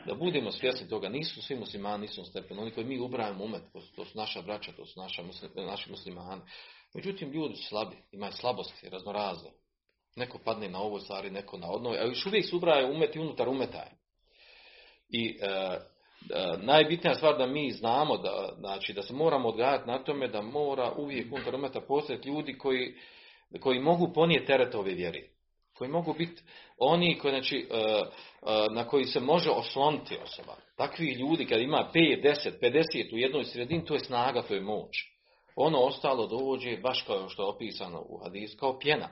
Da 0.06 0.14
budemo 0.14 0.52
svjesni 0.52 0.88
toga, 0.88 1.08
nisu 1.08 1.42
svi 1.42 1.56
muslimani, 1.56 2.02
nisu 2.02 2.24
stepeni, 2.24 2.60
oni 2.60 2.70
koji 2.70 2.86
mi 2.86 2.98
ubrajamo 2.98 3.44
umet, 3.44 3.62
to 3.96 4.04
su 4.04 4.18
naša 4.18 4.42
braća, 4.42 4.72
to 4.72 4.86
su 4.86 5.00
naša, 5.00 5.22
naši 5.56 5.90
muslimani. 5.90 6.42
Međutim, 6.94 7.30
ljudi 7.30 7.56
su 7.56 7.64
slabi, 7.68 7.96
imaju 8.12 8.32
slabosti, 8.32 8.88
raznorazne. 8.88 9.50
Neko 10.16 10.38
padne 10.44 10.68
na 10.68 10.78
ovoj 10.78 11.00
stvari, 11.00 11.30
neko 11.30 11.58
na 11.58 11.70
odnoj, 11.70 11.98
a 11.98 12.04
još 12.04 12.26
uvijek 12.26 12.48
se 12.48 12.56
ubrajaju 12.56 12.94
umet 12.94 13.16
i 13.16 13.18
unutar 13.18 13.48
umeta. 13.48 13.86
I 15.08 15.38
E, 15.40 15.91
najbitnija 16.62 17.14
stvar 17.14 17.38
da 17.38 17.46
mi 17.46 17.70
znamo 17.70 18.16
da, 18.16 18.54
znači, 18.58 18.92
da 18.92 19.02
se 19.02 19.14
moramo 19.14 19.48
odgajati 19.48 19.88
na 19.88 19.98
tome 19.98 20.28
da 20.28 20.42
mora 20.42 20.92
uvijek 20.96 21.32
unutar 21.32 21.54
umeta 21.54 21.80
postojati 21.80 22.28
ljudi 22.28 22.58
koji, 22.58 22.94
koji 23.60 23.80
mogu 23.80 24.12
ponijeti 24.12 24.46
teret 24.46 24.74
ove 24.74 24.94
vjeri. 24.94 25.28
Koji 25.74 25.90
mogu 25.90 26.14
biti 26.14 26.42
oni 26.78 27.18
koji, 27.18 27.32
znači, 27.32 27.68
e, 27.70 27.76
e, 27.76 28.02
na 28.70 28.84
koji 28.84 29.04
se 29.04 29.20
može 29.20 29.50
osloniti 29.50 30.18
osoba. 30.24 30.56
Takvi 30.76 31.12
ljudi 31.12 31.46
kad 31.46 31.60
ima 31.60 31.90
5, 31.94 32.22
10, 32.22 32.50
50 32.62 33.14
u 33.14 33.18
jednoj 33.18 33.44
sredini, 33.44 33.84
to 33.84 33.94
je 33.94 34.00
snaga, 34.00 34.42
to 34.42 34.54
je 34.54 34.60
moć. 34.60 34.90
Ono 35.56 35.78
ostalo 35.78 36.26
dođe 36.26 36.76
baš 36.76 37.02
kao 37.02 37.28
što 37.28 37.42
je 37.42 37.48
opisano 37.48 38.00
u 38.08 38.18
hadisu, 38.18 38.56
kao 38.58 38.78
pjena. 38.78 39.08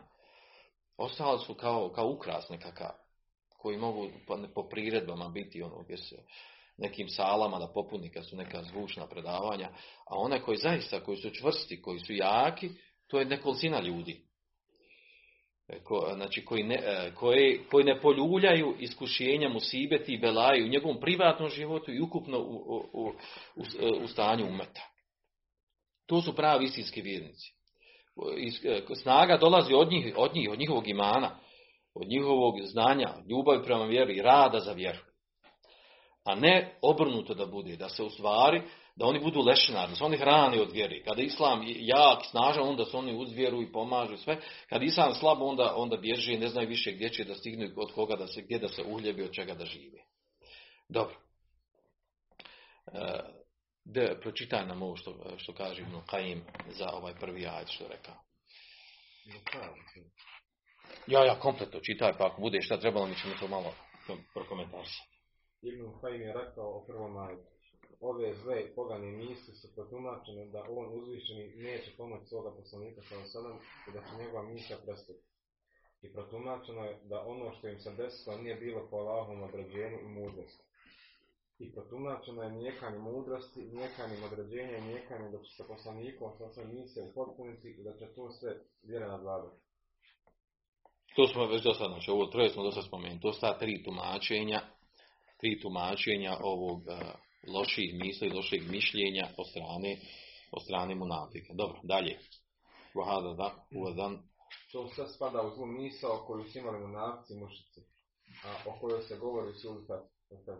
Ostalo 0.96 1.38
su 1.38 1.54
kao, 1.54 1.88
kao 1.88 2.08
ukras 2.08 2.48
nekakav, 2.48 2.90
koji 3.58 3.78
mogu 3.78 4.08
po, 4.26 4.38
po 4.54 4.68
priredbama 4.68 5.28
biti 5.28 5.62
ono 5.62 5.82
gdje 5.82 5.96
se 5.96 6.16
nekim 6.80 7.08
salama 7.08 7.58
da 7.58 7.72
popuni 7.74 8.10
kad 8.10 8.26
su 8.26 8.36
neka 8.36 8.62
zvučna 8.62 9.06
predavanja, 9.06 9.68
a 10.06 10.16
one 10.16 10.42
koji 10.42 10.56
zaista, 10.56 11.00
koji 11.00 11.16
su 11.16 11.30
čvrsti, 11.30 11.82
koji 11.82 11.98
su 11.98 12.12
jaki, 12.12 12.70
to 13.08 13.18
je 13.18 13.24
nekolicina 13.24 13.80
ljudi. 13.80 14.20
E, 15.68 15.80
ko, 15.84 16.12
znači 16.14 16.44
koji 16.44 16.62
ne, 16.62 16.74
e, 16.74 17.12
koji, 17.14 17.60
koji 17.70 17.84
ne 17.84 18.00
poljuljaju 18.00 18.76
iskušenja 18.78 19.48
musibeti 19.48 20.14
i 20.14 20.18
belaju 20.18 20.64
u 20.64 20.68
njegovom 20.68 21.00
privatnom 21.00 21.48
životu 21.48 21.92
i 21.92 22.00
ukupno 22.00 22.38
u, 22.38 22.84
u, 22.92 23.12
u, 23.56 23.62
u 24.04 24.06
stanju 24.06 24.46
umeta. 24.46 24.82
To 26.06 26.22
su 26.22 26.36
pravi 26.36 26.64
istinski 26.64 27.02
vjernici. 27.02 27.52
E, 28.64 28.94
snaga 28.94 29.36
dolazi 29.36 29.74
od 29.74 29.90
njih, 29.90 30.14
od 30.16 30.34
njih, 30.34 30.50
od 30.50 30.58
njihovog 30.58 30.88
imana, 30.88 31.38
od 31.94 32.08
njihovog 32.08 32.54
znanja, 32.62 33.14
ljubavi 33.30 33.64
prema 33.64 33.84
vjeri, 33.84 34.22
rada 34.22 34.58
za 34.58 34.72
vjeru 34.72 35.09
a 36.24 36.34
ne 36.34 36.78
obrnuto 36.82 37.34
da 37.34 37.46
bude, 37.46 37.76
da 37.76 37.88
se 37.88 38.02
u 38.02 38.10
stvari, 38.10 38.62
da 38.96 39.06
oni 39.06 39.20
budu 39.20 39.40
lešinari, 39.40 39.90
da 39.90 39.96
se 39.96 40.04
oni 40.04 40.16
hrani 40.16 40.58
od 40.58 40.72
vjeri. 40.72 41.02
Kada 41.04 41.22
islam 41.22 41.62
jak, 41.66 42.24
snažan, 42.30 42.68
onda 42.68 42.84
se 42.84 42.96
oni 42.96 43.16
uz 43.16 43.32
vjeru 43.32 43.62
i 43.62 43.72
pomažu 43.72 44.16
sve. 44.16 44.40
Kada 44.68 44.84
islam 44.84 45.14
slabo, 45.14 45.44
onda, 45.44 45.74
onda 45.76 45.96
bježe 45.96 46.32
i 46.32 46.38
ne 46.38 46.48
znaju 46.48 46.68
više 46.68 46.92
gdje 46.92 47.08
će 47.08 47.24
da 47.24 47.34
stignu 47.34 47.68
od 47.76 47.92
koga 47.92 48.16
da 48.16 48.26
se, 48.26 48.42
gdje 48.42 48.58
da 48.58 48.68
se 48.68 48.82
uhljebi, 48.82 49.22
od 49.22 49.32
čega 49.32 49.54
da 49.54 49.64
žive. 49.64 49.98
Dobro. 50.88 51.14
E, 52.92 53.20
de, 53.84 54.18
pročitaj 54.20 54.66
nam 54.66 54.82
ovo 54.82 54.96
što, 54.96 55.34
što 55.36 55.52
kaže 55.54 55.82
Ibn 55.82 55.94
Qaim 55.94 56.40
za 56.68 56.90
ovaj 56.92 57.14
prvi 57.20 57.46
ajd 57.46 57.68
što 57.68 57.84
je 57.84 57.90
rekao. 57.90 58.14
Ja, 61.06 61.24
ja, 61.24 61.40
kompletno 61.40 61.80
čitaj, 61.80 62.12
pa 62.18 62.26
ako 62.26 62.40
bude 62.40 62.62
šta 62.62 62.80
trebalo, 62.80 63.06
mi 63.06 63.16
ćemo 63.16 63.34
to 63.40 63.48
malo 63.48 63.74
prokomentarisati. 64.34 65.19
Ibn 65.62 65.92
Hajim 66.00 66.22
je 66.22 66.32
rekao 66.32 66.68
o 66.78 66.84
prvom 66.86 67.16
ajetu. 67.16 67.50
Ove 68.00 68.34
zle 68.34 68.62
i 68.62 68.74
pogane 68.74 69.10
misli 69.10 69.54
su 69.54 69.74
protumačene 69.74 70.46
da 70.46 70.66
on 70.70 70.98
uzvišeni 70.98 71.54
neće 71.56 71.90
pomoći 71.96 72.26
svoga 72.26 72.50
poslanika 72.50 73.02
sa 73.02 73.18
osadom 73.18 73.58
i 73.88 73.92
da 73.92 74.00
će 74.00 74.24
njegova 74.24 74.42
misla 74.42 74.76
prestati. 74.84 75.20
I 76.02 76.12
protumačeno 76.12 76.84
je 76.84 76.98
da 77.04 77.24
ono 77.26 77.52
što 77.52 77.68
im 77.68 77.80
se 77.80 77.90
desilo 77.90 78.36
nije 78.36 78.54
bilo 78.54 78.86
po 78.90 78.96
Allahovom 78.96 79.42
određenju 79.42 79.98
i 80.00 80.08
mudrosti. 80.08 80.64
I 81.58 81.72
protumačeno 81.72 82.42
je 82.42 82.50
nijekanje 82.50 82.98
mudrosti, 82.98 83.60
nijekanjem 83.60 84.24
određenja 84.24 84.76
i 84.76 84.88
nijekanjem 84.90 85.32
da 85.32 85.38
će 85.38 85.50
se 85.56 85.64
poslanikom 85.68 86.32
sa 86.38 86.48
sve 86.48 86.64
misle 86.64 87.02
upotpuniti 87.02 87.68
i 87.68 87.82
da 87.82 87.96
će 87.96 88.06
to 88.14 88.30
sve 88.30 88.56
vjera 88.82 89.08
nadvladati. 89.08 89.56
To 91.16 91.26
smo 91.26 91.46
već 91.46 91.62
do 91.62 91.72
znači 91.72 92.10
ovo 92.10 92.26
troje 92.26 92.50
smo 92.50 92.62
do 92.62 92.72
sad 92.72 92.84
spomenuli. 92.84 93.20
To 93.20 93.32
su 93.32 93.40
ta 93.40 93.58
tri 93.58 93.82
tumačenja, 93.84 94.60
tri 95.40 95.60
tumačenja 95.60 96.36
ovog 96.40 96.78
uh, 96.78 96.94
loših 97.54 97.94
misli, 97.94 98.28
loših 98.28 98.70
mišljenja 98.70 99.24
od 99.38 99.46
strane, 99.50 99.96
od 100.52 100.62
strane 100.62 100.94
munafika. 100.94 101.52
Dobro, 101.54 101.80
dalje. 101.82 102.18
Vahada 102.94 103.32
da, 103.34 103.66
uvadan. 103.78 104.18
To 104.72 104.88
sve 104.88 105.08
spada 105.08 105.42
u 105.42 105.50
zlu 105.54 105.66
misao 105.66 106.24
koju 106.26 106.44
su 106.44 106.58
imali 106.58 106.86
munafci 106.86 107.32
i 107.32 107.36
mušici, 107.36 107.80
a 108.44 108.70
o 108.70 108.72
kojoj 108.80 109.02
se 109.02 109.16
govori 109.16 109.52
Fet. 110.28 110.58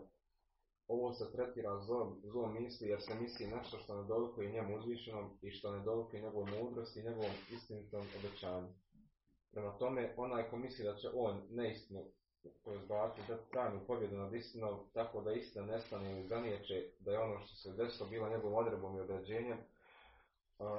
Ovo 0.87 1.13
se 1.13 1.31
tretira 1.31 1.83
zlom, 1.85 2.21
zlom 2.23 2.53
misli 2.53 2.87
jer 2.87 3.01
se 3.01 3.15
misli 3.15 3.47
nešto 3.47 3.79
što 3.79 4.01
ne 4.01 4.07
dolikuje 4.07 4.51
njemu 4.51 4.77
uzvišenom 4.77 5.37
i 5.41 5.51
što 5.51 5.71
ne 5.71 5.83
dolikuje 5.83 6.21
njegovom 6.21 6.49
mudrosti 6.59 6.99
i 6.99 7.03
njegovom 7.03 7.35
istinitom 7.51 8.07
obećanju. 8.19 8.67
Prema 9.51 9.77
tome, 9.77 10.13
onaj 10.17 10.49
ko 10.49 10.57
misli 10.57 10.85
da 10.85 10.95
će 10.95 11.09
on 11.13 11.41
neistinu 11.49 12.01
je 12.43 12.79
zbaciti 12.85 13.27
da 13.27 13.37
trajnu 13.37 13.79
pobjedu 13.87 14.17
nad 14.17 14.33
istinom, 14.33 14.79
tako 14.93 15.21
da 15.21 15.31
istina 15.31 15.65
nestane 15.65 16.11
ili 16.11 16.27
zanijeće 16.27 16.89
da 16.99 17.11
je 17.11 17.19
ono 17.19 17.39
što 17.39 17.55
se 17.55 17.73
desilo 17.73 18.09
bilo 18.09 18.29
njegovom 18.29 18.53
odrebom 18.53 18.97
i 18.97 19.01
određenjem, 19.01 19.57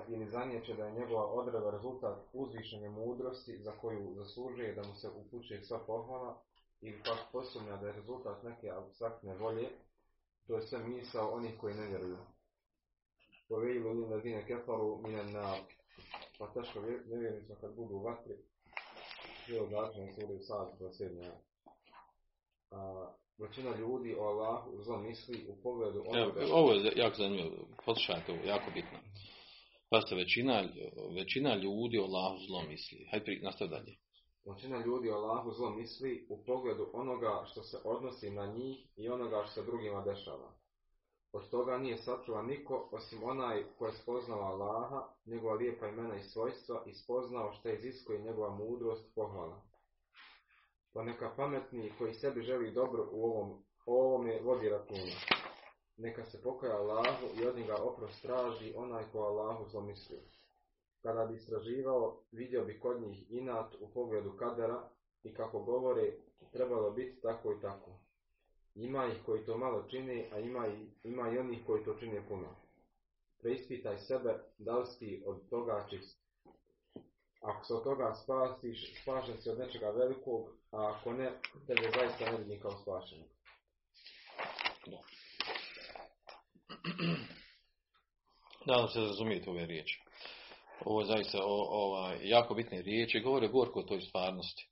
ili 0.09 0.31
zanijeće 0.31 0.75
da 0.75 0.87
je 0.87 0.92
njegova 0.92 1.27
odreba 1.27 1.70
rezultat 1.70 2.18
uzvišenja 2.33 2.90
mudrosti 2.90 3.59
za 3.59 3.72
koju 3.72 4.14
zaslužuje 4.14 4.75
da 4.75 4.83
mu 4.83 4.94
se 4.94 5.09
upućuje 5.09 5.62
sva 5.62 5.79
pohvala, 5.87 6.42
ili 6.81 7.03
pak 7.05 7.18
posumnja 7.33 7.77
da 7.77 7.87
je 7.87 7.92
rezultat 7.92 8.42
neke 8.42 8.70
abstraktne 8.70 9.35
volje, 9.35 9.68
to 10.46 10.57
je 10.57 10.62
sve 10.62 10.79
misao 10.79 11.31
onih 11.31 11.59
koji 11.61 11.75
ne 11.75 11.87
vjeruju. 11.87 12.18
Povejlu 13.48 13.92
li 13.92 14.07
ladine 14.07 14.46
kefaru 14.46 15.01
minen 15.03 15.33
na 15.33 15.57
pa 16.38 16.46
teško 16.46 16.81
nevjernicima 16.81 17.59
kad 17.61 17.75
budu 17.75 17.94
u 17.94 18.03
vatri, 18.03 18.37
bilo 19.48 19.66
značajno 19.66 20.12
suri 20.12 20.38
sad 20.42 20.79
do. 20.79 20.90
Većina 23.39 23.77
ljudi 23.77 24.17
o 24.19 24.23
Allahu 24.23 24.83
zlo 24.83 24.99
misli 24.99 25.47
u 25.49 25.63
pogledu 25.63 26.05
onoga... 26.07 26.41
Evo, 26.43 26.55
ovo 26.55 26.73
je 26.73 26.93
jako 26.97 27.17
zanimljivo, 27.17 27.67
poslušajte 27.85 28.33
ovo, 28.33 28.41
jako 28.45 28.71
bitno. 28.75 28.99
Pazite, 29.91 30.15
većina, 30.15 30.65
većina 31.17 31.55
ljudi 31.55 31.99
o 31.99 32.05
Allahu 32.05 32.39
zlo 32.47 32.63
misli. 32.63 33.07
Hajde, 33.11 33.25
pri, 33.25 33.41
nastav 33.43 33.69
dalje. 33.69 33.97
Većina 34.45 34.85
ljudi 34.87 35.11
o 35.11 35.15
Allahu 35.15 35.53
zlo 35.53 35.71
misli 35.71 36.27
u 36.31 36.45
pogledu 36.45 36.91
onoga 36.93 37.45
što 37.51 37.63
se 37.63 37.79
odnosi 37.85 38.31
na 38.31 38.47
njih 38.47 38.87
i 38.97 39.09
onoga 39.09 39.45
što 39.45 39.55
se 39.55 39.67
drugima 39.71 40.01
dešava. 40.03 40.53
Od 41.33 41.51
toga 41.51 41.79
nije 41.79 41.97
sačuvan 41.97 42.47
niko, 42.47 42.89
osim 42.93 43.25
onaj 43.25 43.65
ko 43.79 43.87
je 43.87 43.93
spoznao 43.93 44.41
Allaha, 44.41 45.09
njegova 45.27 45.55
lijepa 45.55 45.89
imena 45.89 46.17
i 46.17 46.23
svojstva 46.23 46.83
i 46.87 46.95
spoznao 46.95 47.53
što 47.53 47.69
je 47.69 47.79
iziskuje 47.79 48.23
njegova 48.23 48.51
mudrost 48.51 49.15
pohvala. 49.15 49.63
Pa 50.92 51.02
neka 51.02 51.31
pametni 51.37 51.92
koji 51.98 52.14
sebi 52.14 52.42
želi 52.42 52.72
dobro 52.72 53.09
u 53.12 53.24
ovom, 53.24 53.50
o 53.87 54.05
ovome 54.05 54.40
vodi 54.40 54.68
računa. 54.68 55.12
Neka 55.96 56.24
se 56.24 56.42
pokaja 56.42 56.76
Allahu 56.76 57.26
i 57.42 57.46
od 57.46 57.57
njega 57.57 57.76
oprost 57.76 58.22
traži 58.22 58.74
onaj 58.76 59.05
ko 59.12 59.18
Allahu 59.18 59.68
zlomislio. 59.68 60.18
Kada 61.02 61.26
bi 61.26 61.35
istraživao, 61.35 62.18
vidio 62.33 62.64
bi 62.64 62.81
kod 62.81 63.02
njih 63.02 63.33
inat 63.33 63.74
u 63.81 63.88
pogledu 63.94 64.33
kadera 64.37 64.88
i 65.22 65.35
kako 65.35 65.59
govore, 65.59 66.12
trebalo 66.52 66.90
biti 66.90 67.20
tako 67.20 67.52
i 67.52 67.61
tako. 67.61 67.90
Ima 68.74 69.07
ih 69.07 69.18
koji 69.26 69.44
to 69.44 69.59
malo 69.59 69.83
čine, 69.90 70.28
a 70.33 70.38
ima 70.38 70.66
i, 70.68 70.87
ima 71.02 71.31
i 71.31 71.38
onih 71.38 71.66
koji 71.66 71.85
to 71.85 71.94
čine 71.94 72.28
puno. 72.28 72.48
Preispitaj 73.38 73.98
sebe, 73.98 74.38
da 74.59 74.78
li 74.78 75.22
od 75.26 75.48
toga 75.48 75.87
čist. 75.90 76.22
Ako 77.42 77.64
se 77.64 77.74
od 77.74 77.85
toga 77.85 78.14
spasiš, 78.22 79.02
spašen 79.02 79.42
si 79.42 79.50
od 79.50 79.59
nečega 79.59 79.90
velikog, 79.90 80.48
a 80.70 80.94
ako 80.96 81.12
ne, 81.12 81.33
tebe 81.66 81.90
zaista 81.98 82.31
ne 82.31 82.38
vidim 82.38 82.61
kao 82.61 82.70
spašenog. 82.83 83.28
Nadam 88.66 88.88
se 88.88 89.00
da 89.00 89.07
razumijete 89.07 89.50
ove 89.50 89.66
riječi. 89.66 90.02
Ovo 90.85 91.00
je 91.00 91.07
zaista 91.07 91.38
o, 91.44 91.66
ovaj, 91.70 92.18
jako 92.22 92.55
bitne 92.55 92.83
riječi. 92.83 93.20
Govore 93.20 93.48
gorko 93.48 93.81
o 93.81 93.83
toj 93.83 94.00
stvarnosti. 94.00 94.68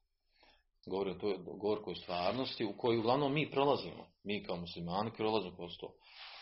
Govore 0.87 1.11
o 1.11 1.15
toj 1.15 1.37
gorkoj 1.61 1.95
stvarnosti 1.95 2.65
u 2.65 2.77
kojoj 2.79 2.99
uglavnom 2.99 3.35
mi 3.35 3.51
prolazimo. 3.51 4.07
Mi 4.25 4.45
kao 4.45 4.57
muslimani 4.57 5.11
prolazimo 5.17 5.57
kroz 5.57 5.73
to. 5.81 5.95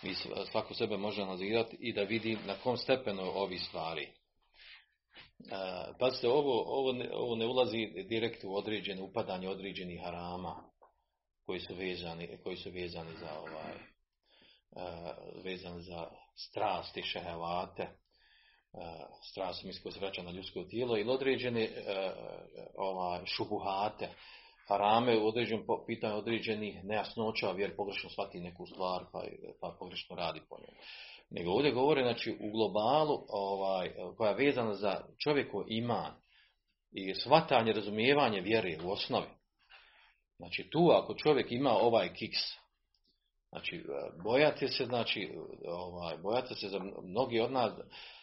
Mi 0.02 0.14
svako 0.50 0.74
sebe 0.74 0.96
može 0.96 1.22
analizirati 1.22 1.76
i 1.80 1.92
da 1.92 2.02
vidi 2.02 2.38
na 2.46 2.54
kom 2.54 2.76
stepenu 2.76 3.22
ovi 3.22 3.58
stvari. 3.58 4.12
E, 5.40 5.98
pazite, 5.98 6.28
ovo, 6.28 6.64
ovo, 6.66 6.92
ne, 6.92 7.10
ovo 7.12 7.36
ne 7.36 7.46
ulazi 7.46 7.86
direkt 8.08 8.44
u 8.44 8.56
određene 8.56 9.02
upadanje 9.02 9.48
određenih 9.48 10.00
harama 10.04 10.56
koji 11.46 11.60
su 11.60 11.74
vezani, 11.74 12.38
koji 12.42 12.56
su 12.56 12.70
vezani 12.70 13.12
za 13.20 13.38
ovaj 13.38 13.74
vezani 15.44 15.82
za 15.82 16.06
strasti, 16.36 17.02
šehevate, 17.02 17.88
strast 19.30 19.64
misli 19.64 19.82
koja 19.82 20.12
se 20.12 20.22
na 20.22 20.30
ljudsko 20.30 20.62
tijelo 20.62 20.98
ili 20.98 21.10
određene 21.10 21.68
ova, 22.76 23.26
šubuhate, 23.26 24.08
harame 24.66 25.18
u 25.18 25.26
određenom 25.26 25.64
pitanju 25.86 26.16
određenih 26.16 26.84
nejasnoća, 26.84 27.54
jer 27.58 27.76
pogrešno 27.76 28.10
shvati 28.10 28.40
neku 28.40 28.66
stvar 28.66 29.04
pa, 29.12 29.22
pa 29.60 29.76
pogrešno 29.78 30.16
radi 30.16 30.40
po 30.48 30.56
njoj. 30.58 30.76
Nego 31.30 31.50
ovdje 31.50 31.70
govore 31.70 32.02
znači, 32.02 32.36
u 32.40 32.50
globalu 32.50 33.24
ovaj, 33.28 33.92
koja 34.16 34.30
je 34.30 34.46
vezana 34.46 34.74
za 34.74 35.04
čovjeko 35.18 35.64
iman 35.68 36.12
i 36.92 37.14
shvatanje, 37.14 37.72
razumijevanje 37.72 38.40
vjere 38.40 38.78
u 38.84 38.90
osnovi. 38.90 39.26
Znači 40.36 40.68
tu 40.70 40.90
ako 40.92 41.14
čovjek 41.14 41.52
ima 41.52 41.70
ovaj 41.70 42.12
kiks, 42.14 42.40
znači 43.48 43.84
bojate 44.24 44.68
se, 44.68 44.84
znači, 44.84 45.30
ovaj, 45.66 46.16
bojate 46.16 46.54
se 46.54 46.68
za 46.68 46.78
mnogi 47.02 47.40
od 47.40 47.52
nas, 47.52 47.72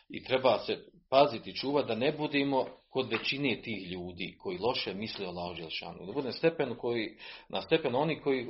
i 0.09 0.23
treba 0.23 0.59
se 0.59 0.77
paziti, 1.09 1.55
čuvati 1.55 1.87
da 1.87 1.95
ne 1.95 2.11
budemo 2.11 2.65
kod 2.89 3.11
većine 3.11 3.61
tih 3.61 3.91
ljudi 3.91 4.35
koji 4.39 4.57
loše 4.57 4.93
misle 4.93 5.27
o 5.27 5.29
Allahu. 5.29 6.05
Da 6.05 6.13
bude 6.13 6.31
stepen 6.31 6.75
koji, 6.75 7.17
na 7.49 7.61
stepen 7.61 7.95
oni 7.95 8.21
koji 8.21 8.47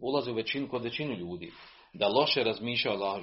ulaze 0.00 0.30
u 0.30 0.34
većinu, 0.34 0.68
kod 0.68 0.84
većinu 0.84 1.14
ljudi. 1.14 1.52
Da 1.92 2.08
loše 2.08 2.44
razmišlja 2.44 2.92
o 2.92 2.94
Allahu 2.94 3.22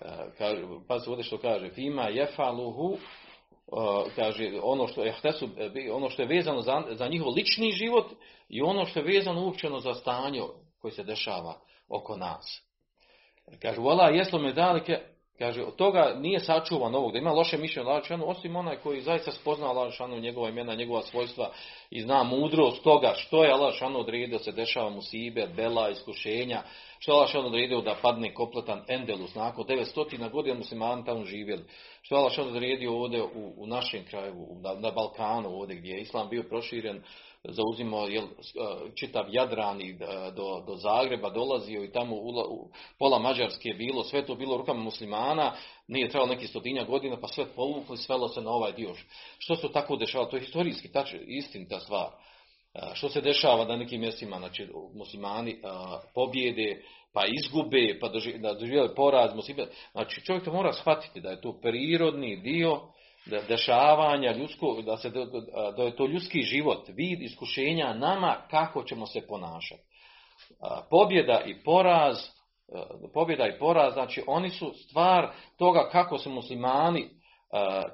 Đelšanu. 0.00 0.84
Pazite 0.88 1.10
ovdje 1.10 1.24
što 1.24 1.38
kaže. 1.38 1.70
Fima 1.70 2.08
jefaluhu 2.08 2.96
kaže 4.16 4.52
ono 4.62 4.86
što 4.86 5.04
je 5.04 5.14
ono 5.92 6.10
što 6.10 6.22
je 6.22 6.28
vezano 6.28 6.60
za, 6.60 6.82
za 6.90 7.08
njihov 7.08 7.32
lični 7.32 7.72
život 7.72 8.06
i 8.48 8.62
ono 8.62 8.84
što 8.84 9.00
je 9.00 9.16
vezano 9.16 9.44
uopćeno 9.44 9.80
za 9.80 9.94
stanje 9.94 10.42
koje 10.80 10.92
se 10.92 11.04
dešava 11.04 11.60
oko 11.88 12.16
nas. 12.16 12.62
Kaže, 13.62 13.80
vola 13.80 14.08
jeslo 14.08 14.38
me 14.38 14.52
dalike 14.52 15.13
Kaže, 15.38 15.62
od 15.62 15.76
toga 15.76 16.14
nije 16.20 16.40
sačuvan 16.40 16.94
ovog, 16.94 17.12
da 17.12 17.18
ima 17.18 17.32
loše 17.32 17.58
mišljenje 17.58 17.88
Lašanu, 17.88 18.28
osim 18.28 18.56
onaj 18.56 18.76
koji 18.76 19.00
zaista 19.00 19.30
spozna 19.30 19.72
Lašanu, 19.72 20.20
njegova 20.20 20.48
imena, 20.48 20.74
njegova 20.74 21.02
svojstva 21.02 21.50
i 21.90 22.00
zna 22.00 22.22
mudrost 22.22 22.82
toga 22.82 23.12
što 23.16 23.44
je 23.44 23.54
Lašanu 23.54 24.00
odredio, 24.00 24.38
se 24.38 24.52
dešava 24.52 24.90
mu 24.90 25.02
sibe, 25.02 25.46
bela, 25.56 25.90
iskušenja, 25.90 26.62
što 26.98 27.12
je 27.12 27.18
Lašanu 27.18 27.46
odredio 27.46 27.80
da 27.80 27.96
padne 28.02 28.34
kompletan 28.34 28.82
endelus, 28.88 29.34
nakon 29.34 29.64
900 29.64 30.30
godina 30.30 30.56
muslimani 30.56 31.04
tamo 31.04 31.24
živjeli, 31.24 31.64
što 32.02 32.16
je 32.16 32.22
Lašanu 32.22 32.48
odredio 32.48 32.92
ovdje 32.92 33.22
u, 33.22 33.52
u 33.56 33.66
našem 33.66 34.04
kraju, 34.04 34.34
na, 34.62 34.74
na 34.74 34.90
Balkanu, 34.90 35.48
ovdje 35.48 35.76
gdje 35.76 35.90
je 35.90 36.00
Islam 36.00 36.28
bio 36.28 36.42
proširen, 36.42 37.02
zauzimao 37.48 38.06
jel, 38.06 38.26
čitav 38.94 39.24
Jadran 39.28 39.80
i 39.80 39.92
do, 40.36 40.64
do 40.66 40.76
Zagreba 40.76 41.30
dolazio 41.30 41.84
i 41.84 41.92
tamo 41.92 42.16
u, 42.16 42.28
u, 42.28 42.70
pola 42.98 43.18
Mađarske 43.18 43.68
je 43.68 43.74
bilo, 43.74 44.04
sve 44.04 44.26
to 44.26 44.34
bilo 44.34 44.56
rukama 44.56 44.82
muslimana, 44.82 45.52
nije 45.88 46.08
trebalo 46.08 46.32
neki 46.32 46.46
stotinja 46.46 46.84
godina, 46.84 47.20
pa 47.20 47.28
sve 47.28 47.46
povukli, 47.56 47.96
svelo 47.96 48.28
se 48.28 48.40
na 48.40 48.50
ovaj 48.50 48.72
dio. 48.72 48.94
Što 49.38 49.56
se 49.56 49.72
tako 49.72 49.96
dešava? 49.96 50.28
To 50.28 50.36
je 50.36 50.40
historijski, 50.40 50.92
tač, 50.92 51.14
istinita 51.26 51.80
stvar. 51.80 52.10
Što 52.94 53.08
se 53.08 53.20
dešava 53.20 53.64
na 53.64 53.76
nekim 53.76 54.00
mjestima, 54.00 54.38
znači 54.38 54.68
muslimani 54.94 55.60
a, 55.64 56.00
pobjede, 56.14 56.82
pa 57.12 57.22
izgube, 57.26 57.98
pa 58.00 58.08
doživjeli 58.58 58.94
poraz, 58.96 59.34
muslimani. 59.34 59.68
Znači 59.92 60.24
čovjek 60.24 60.44
to 60.44 60.52
mora 60.52 60.72
shvatiti 60.72 61.20
da 61.20 61.30
je 61.30 61.40
to 61.40 61.60
prirodni 61.62 62.36
dio 62.36 62.80
dešavanja 63.26 64.32
ljudskog, 64.32 64.82
da 64.82 64.96
se 64.96 65.10
da 65.76 65.82
je 65.82 65.96
to 65.96 66.06
ljudski 66.06 66.42
život, 66.42 66.88
vid 66.88 67.22
iskušenja 67.22 67.94
nama 67.94 68.36
kako 68.50 68.82
ćemo 68.82 69.06
se 69.06 69.26
ponašati. 69.26 69.82
Pobjeda 70.90 71.40
i 71.46 71.62
poraz, 71.64 72.16
e, 72.18 72.28
pobjeda 73.14 73.46
i 73.46 73.58
poraz, 73.58 73.92
znači 73.92 74.22
oni 74.26 74.50
su 74.50 74.72
stvar 74.74 75.32
toga 75.58 75.88
kako 75.92 76.18
se 76.18 76.28
muslimani, 76.28 77.00
e, 77.00 77.08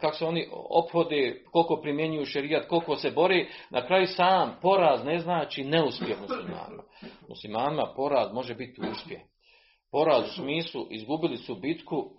kako 0.01 0.16
se 0.16 0.25
oni 0.25 0.49
ophode, 0.53 1.45
koliko 1.53 1.81
primjenjuju 1.83 2.25
šerijat, 2.25 2.69
koliko 2.69 2.97
se 2.97 3.11
bori, 3.11 3.49
na 3.71 3.87
kraju 3.87 4.07
sam 4.07 4.59
poraz 4.62 5.05
ne 5.05 5.19
znači 5.19 5.64
neuspjeh 5.64 6.21
muslimanima. 6.21 6.83
Muslimanima 7.29 7.93
poraz 7.97 8.33
može 8.33 8.55
biti 8.55 8.81
uspjeh. 8.90 9.21
Poraz 9.93 10.25
u 10.25 10.33
smislu, 10.33 10.87
izgubili 10.90 11.37
su 11.37 11.55
bitku, 11.55 12.11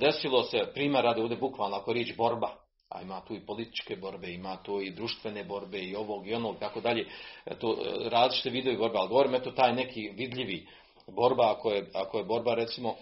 desilo 0.00 0.42
se, 0.42 0.58
primjer 0.74 1.04
radi 1.04 1.20
ovdje 1.20 1.36
bukvalno 1.36 1.76
ako 1.76 1.90
je 1.90 1.94
riječ 1.94 2.16
borba, 2.16 2.50
a 2.88 3.02
ima 3.02 3.20
tu 3.20 3.34
i 3.34 3.46
političke 3.46 3.96
borbe, 3.96 4.32
ima 4.32 4.56
tu 4.62 4.80
i 4.80 4.90
društvene 4.90 5.44
borbe 5.44 5.78
i 5.78 5.96
ovog 5.96 6.28
i 6.28 6.34
onog, 6.34 6.58
tako 6.58 6.80
dalje, 6.80 7.06
E, 7.46 7.58
to 7.58 7.72
e, 7.72 8.08
različite 8.08 8.50
vidovi 8.50 8.76
borbe, 8.76 8.98
ali 8.98 9.08
govorim 9.08 9.34
eto 9.34 9.50
taj 9.50 9.74
neki 9.74 10.08
vidljivi 10.08 10.66
borba, 11.06 11.50
ako 11.50 11.70
je, 11.70 11.90
ako 11.94 12.18
je 12.18 12.24
borba 12.24 12.54
recimo 12.54 12.94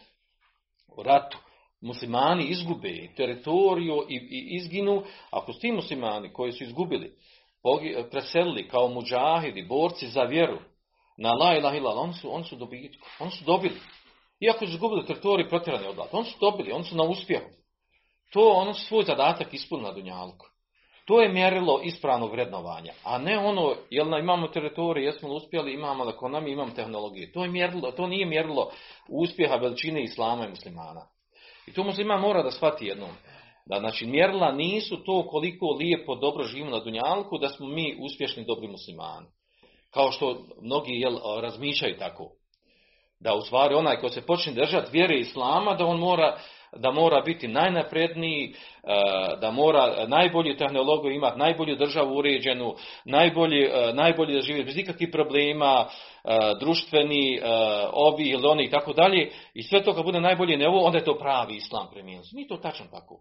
u 0.97 1.03
ratu, 1.03 1.39
muslimani 1.81 2.45
izgube 2.45 3.09
teritoriju 3.17 4.07
i, 4.09 4.15
i 4.15 4.57
izginu, 4.57 5.03
ako 5.31 5.53
su 5.53 5.61
ti 5.61 5.73
muslimani 5.73 6.33
koji 6.33 6.53
su 6.53 6.65
izgubili, 6.65 7.17
preselili 8.11 8.69
kao 8.69 8.89
muđahidi, 8.89 9.63
borci 9.63 10.07
za 10.07 10.23
vjeru, 10.23 10.59
na 11.17 11.33
la 11.33 11.57
ilaha 11.57 11.79
oni 11.89 12.15
su, 12.15 12.35
oni 12.35 12.45
su 12.45 12.57
dobitku, 12.57 13.07
oni 13.21 13.31
su 13.31 13.45
dobili. 13.45 13.77
Iako 14.43 14.67
su 14.67 14.73
izgubili 14.73 15.07
teritoriju 15.07 15.49
protjerani 15.49 15.87
odatle, 15.87 16.19
oni 16.19 16.29
su 16.29 16.37
dobili, 16.41 16.73
oni 16.73 16.85
su 16.85 16.97
na 16.97 17.03
uspjehu. 17.03 17.51
To 18.33 18.51
ono 18.51 18.75
svoj 18.75 19.05
zadatak 19.05 19.55
ispunili 19.55 19.89
na 19.89 19.95
Dunjalku. 19.95 20.47
To 21.05 21.21
je 21.21 21.33
mjerilo 21.33 21.81
ispravnog 21.85 22.33
vrednovanja, 22.33 22.93
a 23.05 23.19
ne 23.19 23.39
ono, 23.39 23.75
jel 23.91 24.09
na, 24.09 24.19
imamo 24.19 24.49
teritoriju, 24.49 25.05
jesmo 25.05 25.29
li 25.29 25.37
uspjeli, 25.37 25.75
imamo 25.75 26.11
ekonomiju, 26.11 26.53
imamo 26.53 26.71
tehnologije. 26.71 27.33
To, 27.33 27.45
je 27.45 27.51
mjerilo, 27.51 27.91
to 27.93 28.07
nije 28.07 28.27
mjerilo 28.27 28.71
uspjeha 29.09 29.57
veličine 29.57 30.03
islama 30.03 30.47
i 30.47 30.51
muslimana. 30.51 31.07
I 31.67 31.73
to 31.73 31.85
musliman 31.85 32.21
mora 32.21 32.43
da 32.43 32.51
shvati 32.51 32.87
jednom. 32.87 33.11
Da, 33.67 33.79
znači, 33.79 34.07
mjerila 34.07 34.53
nisu 34.53 35.05
to 35.05 35.27
koliko 35.29 35.67
lijepo, 35.67 36.15
dobro 36.15 36.45
živimo 36.45 36.71
na 36.71 36.81
Dunjalku, 36.81 37.39
da 37.39 37.49
smo 37.49 37.67
mi 37.67 37.97
uspješni, 38.01 38.45
dobri 38.45 38.69
muslimani. 38.69 39.27
Kao 39.91 40.13
što 40.13 40.39
mnogi 40.63 40.93
jel, 40.93 41.19
razmišljaju 41.41 41.99
tako. 41.99 42.42
Da 43.23 43.35
u 43.35 43.41
stvari 43.41 43.75
onaj 43.75 43.97
ko 43.97 44.09
se 44.09 44.27
počne 44.27 44.53
držati 44.53 44.91
vjere 44.93 45.19
islama, 45.19 45.75
da 45.75 45.87
on 45.87 45.99
mora, 45.99 46.37
da 46.77 46.91
mora 46.91 47.21
biti 47.21 47.49
najnapredniji, 47.49 48.45
e, 48.49 48.55
da 49.41 49.51
mora 49.51 50.07
najbolju 50.07 50.57
tehnologiju 50.57 51.13
imati, 51.13 51.39
najbolju 51.39 51.77
državu 51.77 52.17
uređenu, 52.17 52.75
najbolji, 53.05 53.63
e, 53.65 53.93
najbolje 53.93 54.35
da 54.35 54.41
živi 54.41 54.65
bez 54.65 54.79
ikakvih 54.79 55.09
problema, 55.13 55.87
e, 56.25 56.39
društveni, 56.61 57.41
ovi 57.93 58.25
ili 58.29 58.47
oni 58.47 58.65
i 58.65 58.71
tako 58.71 58.93
dalje, 58.93 59.31
i 59.55 59.63
sve 59.63 59.83
to 59.83 59.95
kad 59.95 60.05
bude 60.05 60.21
najbolje 60.21 60.57
ne 60.57 60.69
ovo, 60.69 60.85
onda 60.85 60.99
je 60.99 61.05
to 61.05 61.19
pravi 61.19 61.55
islam 61.55 61.89
premijenjen. 61.93 62.25
Nije 62.33 62.49
to 62.49 62.57
tačno 62.57 62.87
tako. 62.91 63.21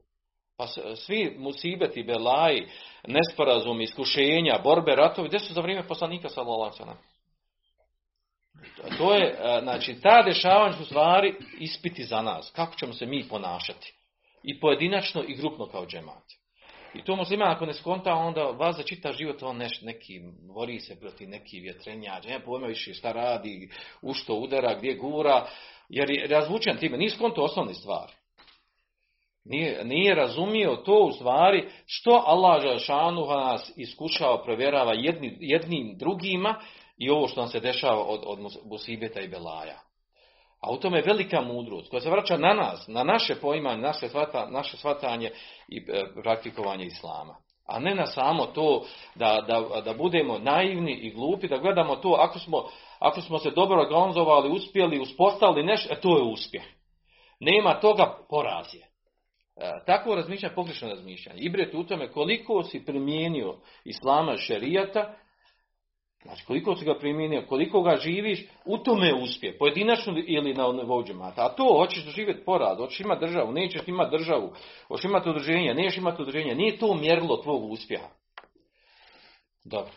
Pa 0.58 0.68
svi 0.96 1.36
musibeti, 1.40 2.04
belaji, 2.04 2.68
nesporazumi, 3.08 3.84
iskušenja, 3.84 4.60
borbe, 4.64 4.96
ratovi, 4.96 5.28
gdje 5.28 5.40
su 5.40 5.54
za 5.54 5.62
vrijeme 5.62 5.88
poslanika 5.88 6.30
sallallahu? 6.30 6.76
To 8.98 9.14
je, 9.14 9.28
e, 9.28 9.60
znači, 9.64 10.02
ta 10.02 10.22
dešavanja 10.22 10.74
su 10.74 10.86
stvari 10.86 11.36
ispiti 11.60 12.04
za 12.04 12.22
nas. 12.22 12.52
Kako 12.56 12.76
ćemo 12.76 12.94
se 12.94 13.06
mi 13.06 13.28
ponašati. 13.30 13.94
I 14.44 14.60
pojedinačno 14.60 15.24
i 15.28 15.36
grupno 15.36 15.68
kao 15.68 15.86
džemat. 15.86 16.24
I 16.94 17.04
to 17.04 17.16
musliman 17.16 17.52
ako 17.52 17.66
ne 17.66 17.74
skonta, 17.74 18.14
onda 18.14 18.44
vas 18.44 18.76
za 18.76 18.84
čitav 18.84 19.14
život 19.14 19.44
on 19.44 19.58
neš, 19.58 19.82
neki, 19.82 20.20
bori 20.56 20.80
se 20.80 21.00
protiv 21.00 21.30
neki 21.30 21.60
vjetrenjač, 21.60 22.26
nema 22.26 22.40
pojma 22.46 22.68
više 22.68 22.94
šta 22.94 23.12
radi, 23.12 23.70
u 24.02 24.14
što 24.14 24.34
udara, 24.34 24.76
gdje 24.78 24.96
gura, 24.96 25.48
jer 25.90 26.10
je 26.10 26.28
razvučen 26.28 26.78
time, 26.78 26.98
nije 26.98 27.10
skonto 27.10 27.42
osnovne 27.42 27.74
stvari. 27.74 28.14
Nije, 29.46 29.86
nije 29.86 30.16
razumio 30.16 30.76
to 30.76 31.00
u 31.00 31.12
stvari 31.12 31.70
što 31.86 32.24
Allah 32.26 32.62
Žešanu 32.62 33.26
nas 33.26 33.74
iskušava, 33.78 34.44
provjerava 34.44 34.94
jedni, 34.94 35.38
jednim 35.40 35.98
drugima 35.98 36.60
i 37.02 37.10
ovo 37.10 37.28
što 37.28 37.42
nam 37.42 37.50
se 37.50 37.60
dešava 37.60 38.04
od, 38.04 38.22
od 38.26 38.40
musibeta 38.66 39.20
i 39.20 39.28
belaja. 39.28 39.80
A 40.62 40.72
u 40.72 40.78
tome 40.78 41.02
velika 41.02 41.42
mudrost 41.42 41.90
koja 41.90 42.02
se 42.02 42.10
vraća 42.10 42.38
na 42.38 42.54
nas, 42.54 42.88
na 42.88 43.04
naše 43.04 43.36
poimanje, 43.36 43.82
naše, 43.82 44.10
svata, 44.10 44.48
naše 44.50 44.78
svatanje 44.78 45.32
i 45.68 45.78
e, 45.78 46.04
praktikovanje 46.24 46.86
islama. 46.86 47.36
A 47.68 47.80
ne 47.80 47.96
na 47.96 48.06
samo 48.06 48.46
to 48.46 48.86
da, 49.16 49.46
da, 49.48 49.82
da 49.82 49.94
budemo 49.94 50.40
naivni 50.40 50.94
i 50.94 51.12
glupi, 51.12 51.48
da 51.48 51.58
gledamo 51.58 51.96
to 51.96 52.16
ako 52.20 52.40
smo, 52.40 52.64
ako 53.00 53.22
smo 53.22 53.40
se 53.40 53.52
dobro 53.52 53.82
organizovali, 53.82 54.52
uspjeli, 54.52 55.00
uspostavili 55.00 55.66
nešto, 55.66 55.94
e, 55.94 56.02
to 56.02 56.18
je 56.18 56.24
uspjeh. 56.24 56.64
Nema 57.40 57.80
toga 57.80 58.18
poraz 58.30 58.74
je. 58.74 58.88
E, 59.56 59.84
Takvo 59.86 60.16
razmišljanje 60.16 60.52
je 60.52 60.56
pogrešno 60.56 60.90
razmišljanje. 60.90 61.40
Ibret 61.42 61.74
u 61.74 61.84
tome 61.84 62.12
koliko 62.12 62.64
si 62.64 62.86
primijenio 62.86 63.56
islama 63.86 64.38
šerijata, 64.38 65.16
znači 66.22 66.46
koliko 66.46 66.76
si 66.76 66.86
ga 66.86 66.96
primijenio, 67.00 67.46
koliko 67.50 67.82
ga 67.82 67.98
živiš, 67.98 68.46
u 68.66 68.78
tome 68.78 69.08
je 69.08 69.14
uspjeh. 69.14 69.56
Pojedinačno 69.60 70.14
ili 70.28 70.54
na 70.54 70.72
nivou. 70.72 71.04
A 71.38 71.50
to, 71.50 71.64
hoćeš 71.64 72.06
doživjeti 72.06 72.46
poraz, 72.46 72.78
hoćeš 72.78 73.00
imati 73.00 73.26
državu, 73.26 73.52
nećeš 73.52 73.82
imati 73.88 74.18
državu, 74.18 74.54
hoćeš 74.88 75.06
imati 75.06 75.30
udruženje, 75.30 75.74
nećeš 75.74 75.98
imati 75.98 76.22
udruženje. 76.22 76.56
Nije 76.56 76.78
to 76.78 76.94
mjerilo 76.94 77.38
tvog 77.38 77.72
uspjeha. 77.72 78.08
Dobro. 79.66 79.92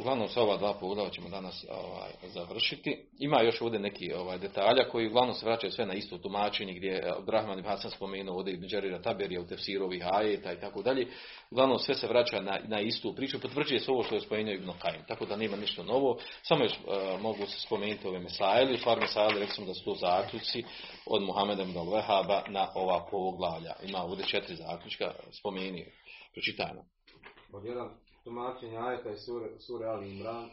Uglavnom 0.00 0.28
sa 0.28 0.42
ova 0.42 0.56
dva 0.56 0.74
pogleda 0.74 1.10
ćemo 1.10 1.28
danas 1.28 1.64
ovaj, 1.70 2.10
završiti. 2.22 3.04
Ima 3.18 3.42
još 3.42 3.60
ovdje 3.60 3.80
neki 3.80 4.12
ovaj, 4.12 4.38
detalja 4.38 4.88
koji 4.88 5.06
uglavnom 5.06 5.34
se 5.34 5.46
vraćaju 5.46 5.72
sve 5.72 5.86
na 5.86 5.94
isto 5.94 6.18
tumačenje 6.18 6.74
gdje 6.74 6.88
je 6.88 7.12
Abdurrahman 7.18 7.58
ibn 7.58 7.68
Hasan 7.68 7.90
spomenuo 7.90 8.36
ovdje 8.36 8.54
Ibn 8.54 8.66
Đarira 8.66 9.02
Taberija 9.02 9.40
u 9.40 9.46
tefsiru 9.46 9.84
ovih 9.84 10.06
ajeta 10.12 10.52
i 10.52 10.60
tako 10.60 10.82
dalje. 10.82 11.08
Uglavnom 11.50 11.78
sve 11.78 11.94
se 11.94 12.06
vraća 12.06 12.40
na, 12.40 12.58
na 12.64 12.80
istu 12.80 13.14
priču, 13.14 13.40
potvrđuje 13.40 13.80
se 13.80 13.90
ovo 13.90 14.02
što 14.02 14.14
je 14.14 14.20
spomenuo 14.20 14.54
Ibn 14.54 14.70
Kajim, 14.78 15.02
tako 15.08 15.26
da 15.26 15.36
nema 15.36 15.56
ništa 15.56 15.82
novo. 15.82 16.18
Samo 16.42 16.64
još 16.64 16.72
eh, 16.72 17.18
mogu 17.20 17.46
se 17.46 17.60
spomenuti 17.60 18.08
ove 18.08 18.18
mesajli, 18.18 18.76
stvar 18.76 19.00
mesajli, 19.00 19.40
rekli 19.40 19.54
smo 19.54 19.66
da 19.66 19.74
su 19.74 19.84
to 19.84 19.94
zaključci 19.94 20.64
od 21.06 21.22
Muhameda 21.22 21.62
ibn 21.62 21.74
al-Wahaba 21.78 22.50
na 22.50 22.68
ova 22.74 23.06
poglavlja. 23.10 23.74
Ima 23.82 23.98
ovdje 23.98 24.26
četiri 24.26 24.56
zaključka, 24.56 25.14
spomeni, 25.32 25.86
pročitajmo. 26.34 26.84
Jedan 27.64 28.09
tumačenja 28.30 28.86
ajeta 28.86 29.10
iz 29.10 29.20
sure, 29.26 29.48
sure 29.66 29.86
Ali 29.86 30.10
Imran, 30.10 30.50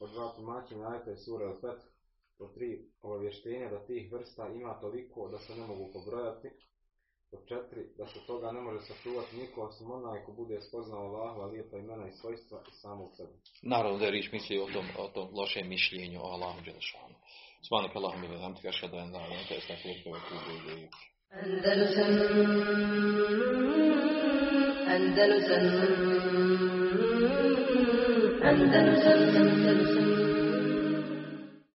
od 0.00 0.10
dva 0.10 0.32
tumačenja 0.36 0.88
ajeta 0.88 1.10
iz 1.12 1.24
sure 1.24 1.44
Al 1.46 1.56
Feth, 1.60 1.84
od 2.38 2.54
tri 2.54 2.70
obavještenja 3.02 3.68
da 3.70 3.86
tih 3.86 4.12
vrsta 4.12 4.48
ima 4.48 4.80
toliko 4.80 5.28
da 5.28 5.38
se 5.38 5.52
ne 5.56 5.66
mogu 5.66 5.90
pobrojati, 5.92 6.48
od 7.32 7.40
četiri 7.48 7.82
da 7.98 8.06
se 8.06 8.18
toga 8.26 8.52
ne 8.52 8.60
može 8.60 8.80
sačuvati 8.80 9.36
niko 9.36 9.62
osim 9.62 9.90
onaj 9.90 10.24
ko 10.24 10.32
bude 10.32 10.60
spoznao 10.60 11.00
Allahova 11.00 11.46
lijepa 11.46 11.76
imena 11.76 12.08
i 12.08 12.12
svojstva 12.20 12.62
i 12.68 12.72
samog 12.82 13.10
sebe. 13.16 13.32
Naravno 13.62 13.98
da 13.98 14.04
je 14.04 14.10
riječ 14.10 14.32
misli 14.32 14.58
o 14.58 14.66
tom, 14.74 14.86
o 14.98 15.08
tom 15.08 15.28
lošem 15.38 15.68
mišljenju 15.68 16.20
o 16.20 16.30
Allahu 16.34 16.60
Đelešanu. 16.64 17.14
Svanik 17.68 17.96
Allahum 17.96 18.24
ili 18.24 18.40
hamdika 18.42 18.72
šada 18.72 18.96
en 18.96 19.12
la 19.12 19.18
ilaha 19.18 19.26
illa 19.28 19.40
anta 19.40 19.54
astaghfiruka 19.54 20.10
wa 20.10 20.18
atubu 20.20 20.50
ilayk. 20.58 20.92
Andalusam 21.30 22.12
Andalusam 24.96 25.64
Andalusam 25.68 26.27
Andalusam 28.48 29.67